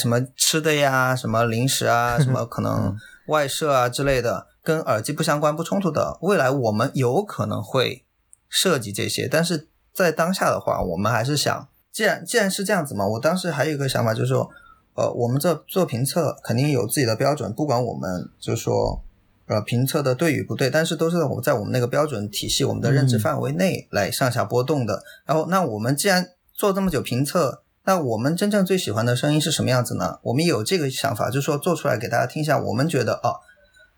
[0.00, 8.06] 什么吃的呀，什么零食啊，什么可能外设啊之类的，跟耳机不相关、不冲突的，未来我们有可能会
[8.48, 9.28] 涉及这些。
[9.30, 14.48] 但是在当下的话，我们还是想，既然既然是这样子嘛，我当时还有一个想法，就是说。
[14.96, 19.02] 呃，我们这做评测肯定有自己的标准，不管我们就是说，
[19.46, 25.04] 呃，评测的对与不对，但是都是我在我们那个标准体系、我们的认知范围内来上下波动的。
[25.24, 30.18] 然后，那我们既然做这么久评测，那我们真正最喜欢的声音是什么样子呢？
[30.22, 33.32] 我们有这个想法，就是说做出来给大家听一下，我们觉得啊。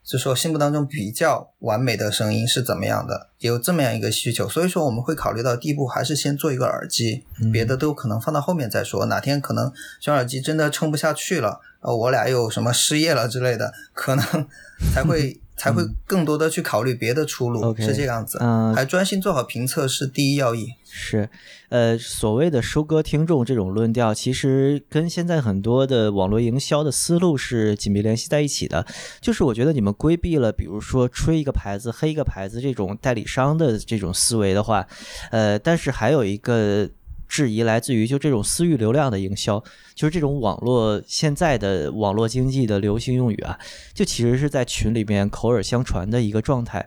[0.09, 9.05] 就说心目当中比较完美的声音是怎么样的，有这么样一个需求，所以说我们会考虑到第一步还是先做一个耳机，别的都可能放到后面再说。
[9.05, 14.25] 哪天可能小耳机真的撑不下去了，呃，我俩又什么失业了之类的，可能
[14.95, 15.39] 才会。
[15.59, 18.39] 才会更多的去考虑别的出路，是这样子。
[18.41, 20.69] 嗯，还专心做好评测是第一要义。
[20.85, 21.29] 是，
[21.69, 28.87] 呃，所谓的收割听众这种论调，其实跟现在很多的网络营销的思路是紧密联系在一起的。
[29.21, 34.87] 就是我觉得你们规避了，比如说吹一个牌子、黑一个牌子这种代理商的这种思维的话，
[35.31, 36.89] 呃，但是还有一个。
[37.29, 39.63] 质疑来自于就这种私域流量的营销，
[39.95, 43.59] 就是这种网络现在的网络经济的流行用语啊，
[43.93, 46.87] 就其实是在群里面口耳相传的一个状态，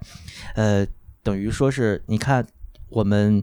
[0.55, 0.85] 呃，
[1.21, 2.45] 等于说是你看
[2.89, 3.41] 我们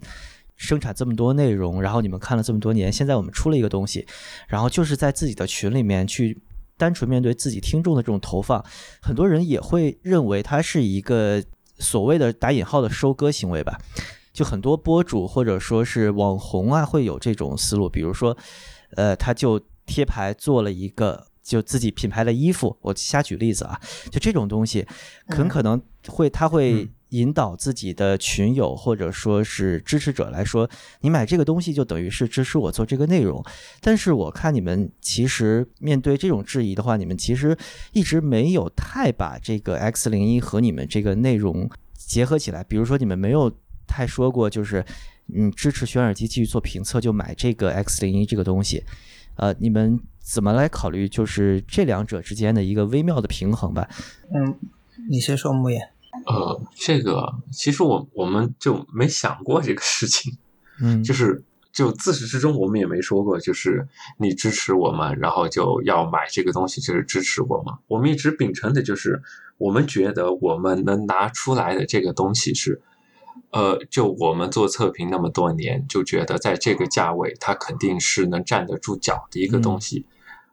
[0.57, 4.05] 生产这么多内容，然后你们看了这么多年，现在我们出了一个东西，
[4.49, 6.37] 然后就是在自己的群里面去
[6.77, 8.65] 单纯面对自己听众的这种投放，
[9.01, 11.43] 很多人也会认为它是一个
[11.79, 13.81] 所谓的打引号的收割行为吧。
[14.39, 18.37] 就很多博主或者说是网红啊，会有这种思路，比如说，
[18.95, 23.81] 呃，他就贴牌做了一个就自己品牌的衣服，我瞎举例子啊，
[24.13, 24.87] 就这种东西，
[25.27, 30.71] 很可能会他会引导自己的群友或者说是支持者来说，
[31.01, 33.45] 你买这个东西就等于是支持我做这个内容。
[33.81, 37.59] 但是我看你们其实面对这种质疑的话，你们其实
[37.93, 43.53] 一直没有太把这个 X 零一和你们这个内容结合起来，比如说你们没有。
[43.89, 44.85] 他说过，就是
[45.35, 48.85] 嗯，支持选耳机继续做评测，就买这个 X 零一这个东西。
[49.37, 53.89] 呃，你们怎么来考虑，就是这两者之间的一个微妙的平衡吧？
[54.35, 54.59] 嗯，
[55.09, 55.79] 你先说，木野。
[56.27, 60.37] 呃，这个其实我我们就没想过这个事情。
[60.81, 63.87] 嗯， 就是就自始至终我们也没说过，就是
[64.19, 67.73] 你支持我们，然后就要买这个东西，就是支持我们。
[67.87, 69.23] 我们一直秉承的就是，
[69.59, 72.81] 我们觉得我们能拿出来的这个东西是。
[73.51, 80.05] 呃，就我们做测评那么多年，就觉得在这个价位，它肯定是能站得住脚的一个东西，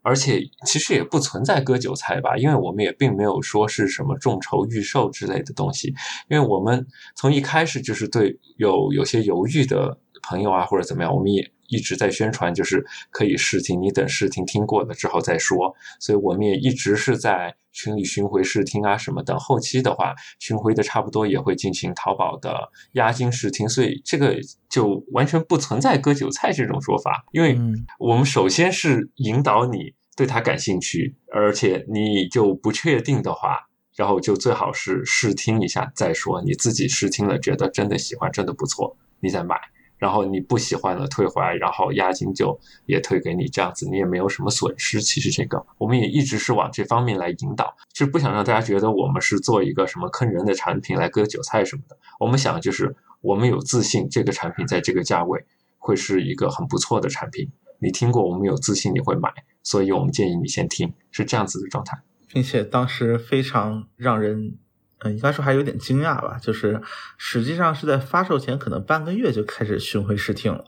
[0.02, 5.88] 而且其实也不存在割韭菜吧，因为我们也并没有说是什么众筹预售之类的东西，
[6.28, 17.54] 因为我们从一开始就是对有有些犹豫的朋友啊或者怎么样，我们也一直在宣传，就是可以试听，你等试听听过了之后再说，所以我们也一直是在。
[17.78, 19.38] 群里巡回试听啊什么等。
[19.38, 24.34] 后期的话，巡回的差不多也会进行淘宝的押金试听，所以这个
[24.70, 33.68] 就完全不存在割韭菜这种说法，因为嗯我们首先是引导你对它感兴趣，而且你就不确定的话。
[33.94, 39.54] 然后就最好是试听一下再说，你自己试听了觉得真的喜欢，真的不错，你再买。
[39.98, 45.00] 然后你不喜欢了退回，然后押金就也退给你，这样子你也没有什么损失。
[45.00, 51.96] 其实这个我们也一直是往这方面来引导，就是不想让大家觉得我们是做一个什么坑人的产品来割韭菜什么的。
[52.20, 55.44] 我们想就是我们有自信，这个产品在这个价位
[55.78, 57.50] 会是一个很不错的产品。
[57.78, 59.30] 你听过，我们有自信你会买，
[59.62, 61.98] 所以我们建议你先听，是这样子的状态。
[62.28, 64.58] 并且当时非常让人，
[65.00, 66.80] 嗯，应该说还有点惊讶吧，就是
[67.18, 70.64] 实际上是在发售前可能半个月就开始巡回试听了，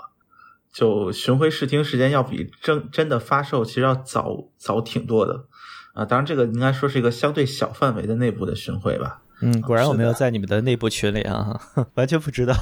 [0.72, 5.46] 就巡回试听时间要比真真的发售其实要早早挺多的，
[5.94, 9.22] 啊，当然这个应该说是一个相对小范围的内部的巡回吧。
[9.40, 11.60] 嗯，果然我没有在你们的内部群里啊，
[11.94, 12.54] 完全不知道。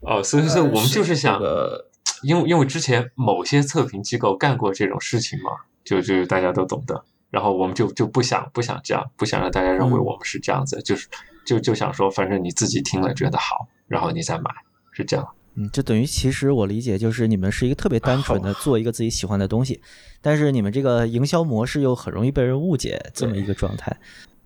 [0.00, 1.90] 哦，所以说我们就是想这，个
[2.22, 5.52] 因为因为之前某些测评机构干过这种事情嘛，
[5.84, 7.04] 就就大家都懂得，
[7.34, 11.08] 然后我们就就不想不想这样，不想让大家认为嗯我们是这样子，就是
[11.44, 14.48] 就就想说，反正你自己听了觉得好，然后你再买，
[14.92, 15.28] 是这样。
[15.56, 19.82] 嗯，这等于其实我理解就是你们是一个特别单纯的做一个自己喜欢的东西，
[20.22, 23.96] 但是你们这个营销模式又很容易被人误解这么一个状态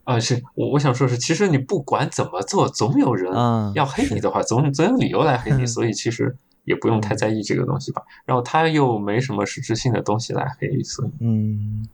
[0.04, 3.70] 啊，是我我想说是，其实你不管怎么做，总有人啊。
[3.74, 6.34] 要黑你的话，总总有理由来黑你，嗯所以其实
[6.64, 8.02] 也不用太在意这个东西吧。
[8.24, 11.86] 然后他又没什么实质性的东西来黑，所以嗯，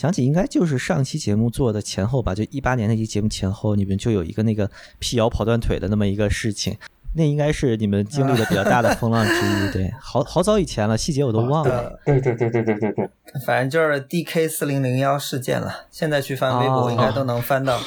[0.00, 6.74] 想起应该就是上期节目做的前后吧，就一八年那期节目前后，你们就有一个那个辟谣跑断腿的那么一个事情，
[7.16, 9.68] 那应该是你们经历的比较大的风浪之一。
[9.76, 11.80] 对，好好早以前了，细节我都忘了。
[11.80, 13.10] 呃，对对对对对对对，
[13.44, 17.78] 反正就是 DK 四零零幺事件了，现在去翻微博哦应该都能翻到。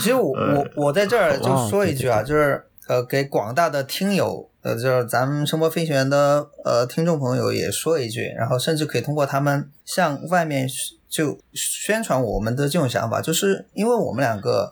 [0.00, 10.68] 其实我我我在这儿就说一句啊，哦对对对就是呃，给广大的听友，呃，就是咱们声波飞行员的呃听众朋友也说一句，然后甚至可以通过他们向外面
[11.08, 14.70] 就宣传我们的这种想法，就是因为我们两个，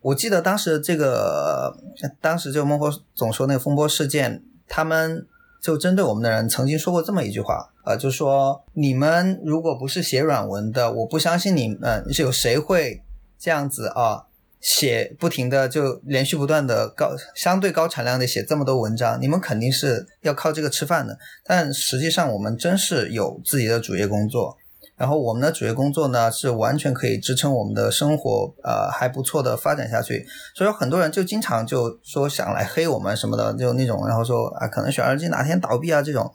[0.00, 1.76] 我记得当时这个，
[2.20, 5.24] 当时就孟获总说那个风波事件，他们
[5.62, 13.02] 就针对我们的人曾经说过这么一句话，呃，就说你们如果不是写软文的，我不相信你们是有谁会
[13.38, 14.24] 这样子啊。
[14.64, 21.18] 写不停的就连续不断的高相对高产量的写这么多文章，你们肯定是要靠这个吃饭的。
[21.44, 24.56] 但实际上我们真是有自己的主业工作，
[24.96, 30.24] 然后我们的主业工作呢是完全可以支撑我们的生活，呃还不错的发展下去。
[30.56, 36.32] 所以很多人就经常就说想来黑我们什么的，就那种然后说啊可能选耳机哪天倒闭啊这种。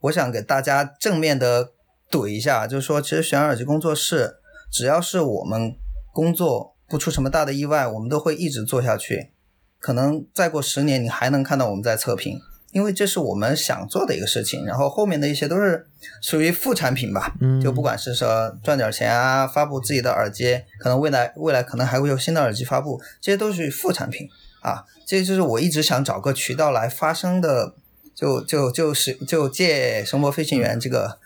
[0.00, 1.70] 我想给大家正面的
[2.10, 5.76] 怼一下，就是说其实选耳机工作室只要是我们
[6.12, 6.74] 工作。
[6.88, 9.30] 不出什么大的意外，我们都会一直做下去。
[9.78, 12.40] 可能再过十年，你还能看到我们在测评，
[12.72, 14.64] 因为这是我们想做的一个事情。
[14.64, 15.86] 然后后面的一些都是
[16.22, 24.28] 属于副产品吧，嗯就不管是说赚点钱啊，发布自己的耳机，可能未来未来可能还会有新的耳机发布，这些都是副产品
[24.60, 24.84] 啊。
[25.06, 27.74] 这就是我一直想找个渠道来发声的，
[28.14, 31.18] 就就就是就借声波飞行员这个。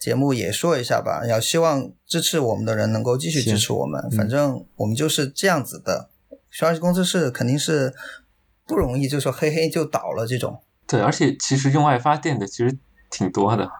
[0.00, 4.10] 节目也说一下吧，要希望支持我们的人能够继续支持我们。
[4.16, 6.08] 反正我们就是这样子的，
[6.50, 7.92] 选耳机工作室肯定是
[8.66, 10.62] 不容易，就说嘿嘿就倒了这种。
[10.86, 12.78] 对，而且其实用爱发电的其实
[13.10, 13.70] 挺多的，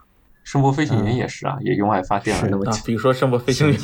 [0.45, 3.81] 声波飞行员也是啊，也用爱发电了那么啊，，比如说声波飞行员，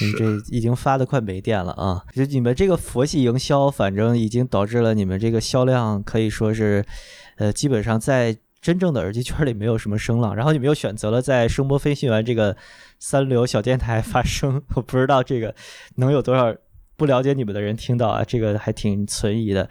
[0.00, 2.04] 你这已经发的快没电了啊！
[2.14, 6.86] 就你们这个佛系营销，反正已经导致了你们这个销量可以说是，
[7.36, 10.35] 呃，基本上在真正的耳机圈里没有什么声浪。
[10.35, 12.55] 然后你们又选择了在声波飞行员这个
[12.99, 15.55] 三流小电台发声， 我不知道这个
[15.95, 16.55] 能有多少
[16.95, 19.69] 不了解你们的人听到啊，这个还挺存疑的。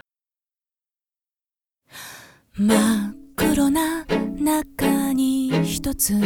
[2.55, 4.05] 真っ黒な
[4.37, 6.19] 中に一つ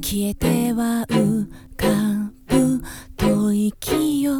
[0.00, 2.80] 消えては浮かぶ
[3.16, 4.32] 吐息よ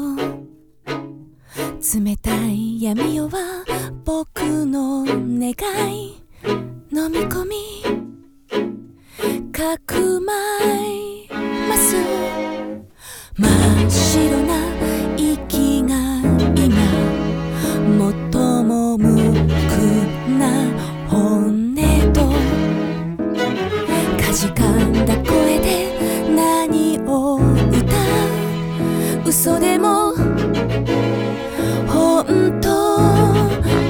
[1.80, 3.64] 冷たい闇夜は
[4.04, 5.50] 僕の願
[5.92, 6.22] い
[6.91, 7.83] 飲み込み
[9.51, 10.33] かくま
[10.75, 11.27] い
[11.69, 11.95] ます。
[13.37, 14.55] 真っ白な
[15.15, 15.93] 息が
[16.55, 16.75] 今
[18.33, 19.77] 最も無垢
[20.39, 20.41] な
[21.07, 21.79] 本音
[22.11, 22.19] と
[24.21, 25.93] かじかんだ声で
[26.35, 27.77] 何を歌
[29.25, 30.15] う嘘でも
[31.87, 32.67] 本当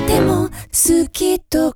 [0.06, 1.74] でも好きと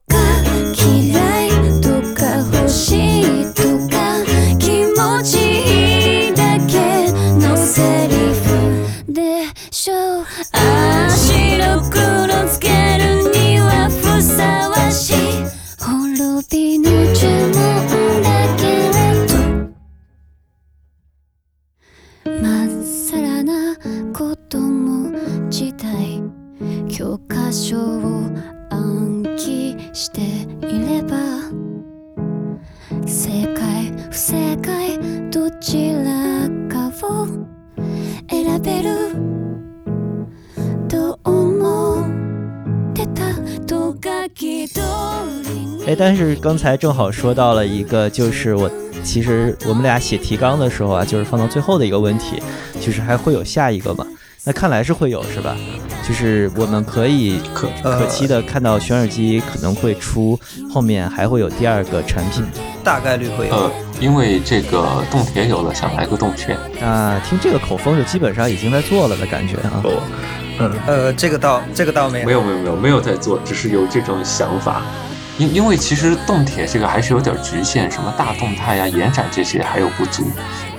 [35.62, 37.26] ちらかを
[38.30, 39.14] 選べる
[40.88, 43.34] と思ってた
[43.66, 44.80] とがき通
[45.44, 48.70] りに哎，但是刚才正好说到了一个，就是我
[49.02, 52.42] 其实我们俩写提纲的时候啊，就是放到最后的一个问题，
[52.80, 54.06] 就是还会有下一个吗？
[54.44, 55.56] 那看来是会有，是吧？
[56.06, 60.38] 就是我们可以可可期的看到选耳机可能会出，
[60.72, 62.44] 后面还会有第二个产品。
[62.83, 63.55] 大概率会有。
[63.55, 66.57] 呃，因为这个动铁有了，想来个动圈。
[66.81, 69.81] 啊听这个口风，就基本上已经在做了的感觉啊。
[69.83, 70.03] 哦，
[70.59, 72.25] 嗯，呃，这个倒这个倒没有。
[72.25, 74.81] 没有没有没有没有在做，只是有这种想法。
[75.39, 80.29] 因因为其实动铁这个还是有点局限，什么大动态呀、延展这些还有不足，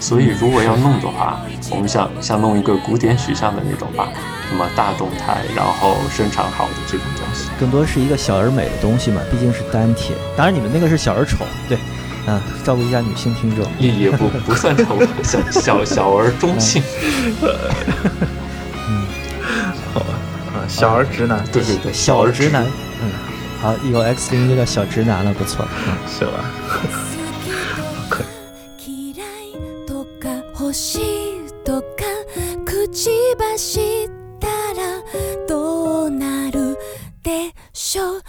[0.04, 1.40] 所以如果要弄的话，
[1.70, 4.06] 我们想想弄一个古典取向的那种吧，
[4.50, 7.48] 什么大动态，然后声场好的这种东西。
[7.58, 10.14] 更多是一个小而美的东西嘛，毕竟是单铁。
[10.36, 11.78] 当然你们那个是小而丑，对，
[12.26, 13.64] 啊，照顾一下女性听众。
[13.78, 16.82] 也也不不算丑，小小小而中性。
[18.86, 19.06] 嗯
[19.94, 20.06] 好吧，
[20.52, 22.62] 啊，小而直男，对对对，小而直男，
[23.00, 23.10] 嗯，
[23.62, 25.66] 好，有 X 零就叫小直男了，不错。
[25.88, 26.44] 嗯，是吧，
[30.74, 31.00] し
[31.64, 31.86] とか
[32.64, 33.08] くち
[33.38, 34.08] ばし
[34.40, 35.02] たら
[35.46, 36.76] どうなる
[37.22, 38.22] でしょう？